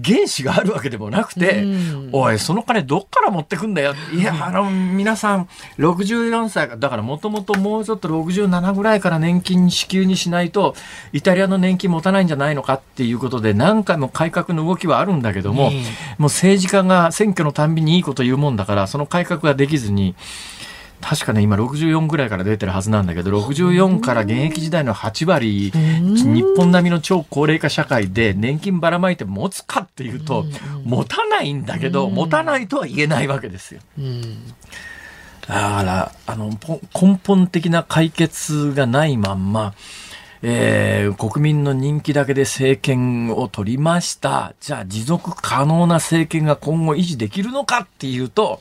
[0.04, 1.64] 原資があるわけでもなくて、
[2.12, 3.94] おい、その金どっから持ってくんだよ。
[4.14, 10.74] いや、あの、皆さん、64歳、だからもともともうちょっと67ぐらいから年金支給にしないと、
[11.12, 20.14] イタリアの年金持たないんじゃないのかっていうことで、何回も改革の動きはあるんだけども、もう政治家が選挙のたんびにいいこと言うもんだから、その改革ができずに、
[21.00, 30.44] 確かね今64ぐらいから出てるはずなんだけど64から現役時代の8割日本並みの超高齢化社会で年金ばらまいて持つかっていうと
[30.84, 33.80] 持たないんだけど持たないとは言えないわけですよ。
[35.46, 36.50] だからあの
[36.92, 39.74] 根本的な解決がないまんま
[40.42, 44.54] えー、国民の人気だけで政権を取りました。
[44.60, 48.60] じゃあ持続可能な政権が今後維持できるのかっていうと、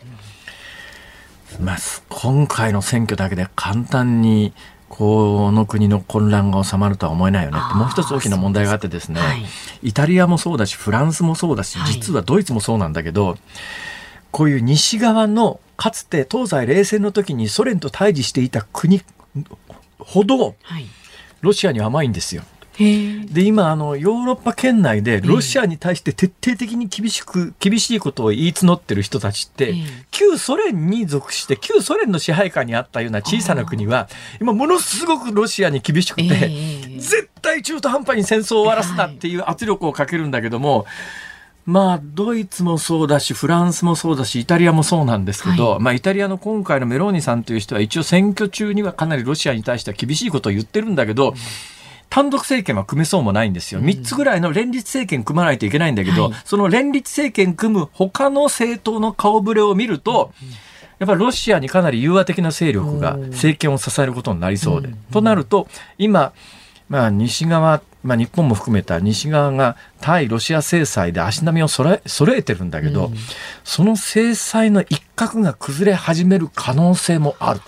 [1.59, 1.77] まあ、
[2.09, 4.53] 今回の選挙だけで簡単に
[4.89, 7.57] この国の混乱が収まるとは思えないよね。
[7.61, 9.45] ってもう一つ大きな問題があってですね、はい、
[9.83, 13.39] イタリアもそうだしフランスもそうだし実はドイツもそうなんだけど、はい、
[14.31, 19.01] こういう西側のかつて東西冷戦の時にソ連と対峙していた国
[19.99, 20.55] ほど
[21.41, 22.43] ロシアに甘いんですよ。
[22.77, 29.75] で今あのヨーロッパ圏内でロシアに対して徹底的に厳しく厳しいことを言い募ってる人たちって、
[30.11, 34.09] 旧ソ連に属して旧ソ連の支配下にあったような小さな国は
[34.41, 36.25] 今ものすごくロシアに厳しくて、
[36.97, 40.85] 絶対中途半端に戦争を終わらすなっていう圧力をかけるんだけども。
[41.65, 51.35] まあ、ドイツもそうだし、フランスもそうだし、イタリアもそうなんですけど、はい、まあ、イタリアの今回のメローニさんという人は一応選挙中にはかなりロシアに対しては厳しいことを言ってるんだけど、うん
[52.15, 53.81] 単独政権は組めそうもないんですよ。
[53.81, 60.31] 3つぐらいの連立政権組まないといけないんだけど、はい、その連立政権組む他の政党の顔ぶれを見ると、
[60.97, 64.95] やっぱりロシアにかなり融和的な勢力が政権を支えることになりそうで。
[65.11, 66.31] となると、今、
[66.87, 73.15] まあ、西側、まあ、日本も含めた西側が対ロシア制裁で足並みをそえ揃えてるんだけど、うん、
[73.65, 77.59] その制裁の一角が崩れ始める可能性もある。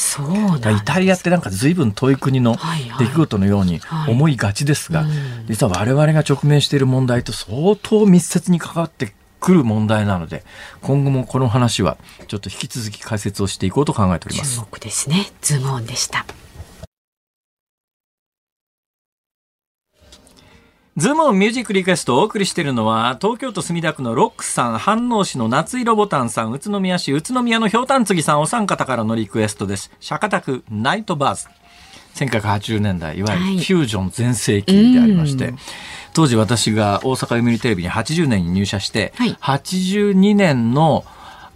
[0.00, 0.26] そう
[0.56, 2.56] イタリアってなんか随分遠い国の
[2.98, 5.04] 出来事のように思いがちですが、
[5.46, 10.42] 実は我々が直面している問題と相当密接に関わってくる問題なので
[10.80, 11.98] 今後もこの話は
[12.28, 14.56] ちょっと引き続き解説をしていこうと考えております。
[14.56, 15.30] 注目ですね。
[15.42, 16.24] ズームオンでした
[21.00, 29.90] ズームオンミュージックリクエストをお送りしているのは、東京都墨田区のロックさん、飯能市の夏色ボタンさん、宇都宮市宇都宮のひょうたんつぎさん、お三方からのリクエストです。
[29.98, 31.48] シャカタクナイトバーズ。
[32.16, 35.54] 1980年代、いわゆるフュージョン全盛期でありまして、はい、
[36.12, 41.06] 当時私が大阪読売テレビに80年に入社して、はい、82年の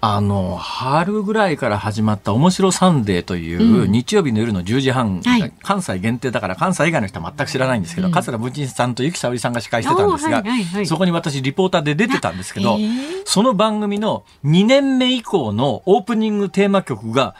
[0.06, 12.76] あの、春ぐらいから始まった面白サンデーという、日曜日の夜の10時半、はい、関西限定だから関西以外の人は全く知らないんですけど、うん、桂文珍さんと由紀さおりさんが司会してたんですが、はいはいはい、そこに私リポーターで出てたんですけど、
[13.24, 17.34] その番組の2年目以降のオープニングテーマ曲が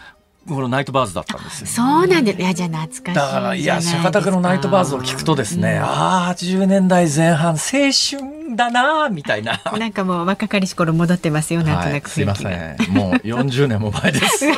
[0.47, 1.67] このナイトバーズだったんですよ。
[1.67, 2.41] そうなんです。
[2.41, 9.61] いや、じゃ懐かしいだから、いや、シャカタクのナイトバーズを聞くとですね、うん、ああ、80年代前半、青春だなみたいな。
[9.79, 12.77] なんかもう若かりし頃戻ってますよ、なんとなく、はい、すいません。
[12.91, 14.39] もう40年も前です。
[14.45, 14.53] すっ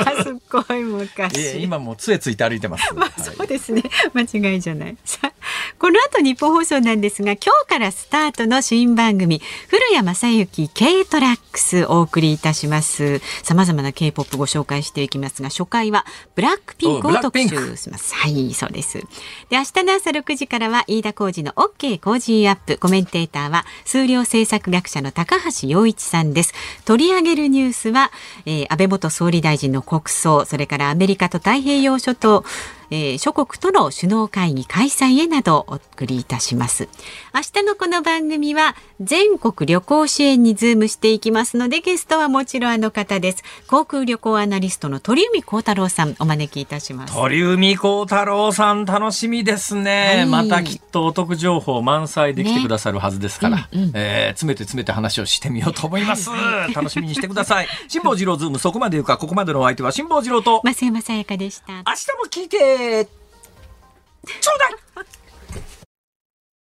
[0.50, 1.62] ごい昔。
[1.62, 2.94] 今もう杖ついて歩いてます。
[2.94, 3.82] まあ、そうですね。
[4.12, 4.96] 間違いじゃない。
[5.04, 5.32] さあ、
[5.78, 13.20] この後日本放送なんですが、今日からスタートの新番組、古谷正幸 K トラックスお送りいたします。
[13.42, 18.14] 様々な K-POP ご紹介していきますが、初回回はブラックピンクを特集します。
[18.14, 18.98] はい、そうです。
[18.98, 19.06] で、
[19.52, 22.78] 明日の朝6時からは飯田浩二の OK 工事アップ。
[22.78, 26.54] コメンテーターは数量政策学者の高橋洋一さんです。
[26.84, 28.10] 取り上げるニュースは、
[28.46, 32.44] えー、安倍元総理大臣の国葬、それからアメリカと太平洋諸島、
[32.90, 36.88] えー、諸国との首脳会議開催へなどお送りいたします。
[37.34, 43.42] 明日のこの番組は全国旅行支援にズームしていきますのでゲストはもちろんあの方です。
[43.66, 47.14] 航空旅行アナリストの鳥海高太朗さんお招きいたします。
[47.14, 53.68] 鳥海高太朗さん楽しみですね、はい、またきっとお得情報満載で来てくださるはずですから、ね。
[53.72, 57.68] うんうん、えー、詰めて詰めて話をしてみようと思います、はい、楽しみにしてください。
[57.88, 60.62] 辛坊治郎ズームそこまで言うかここまでのお相手は辛坊治郎と。
[60.64, 61.72] 増山さやかでした。
[61.72, 61.94] 明日も
[62.30, 65.15] 聞いてちょうだい。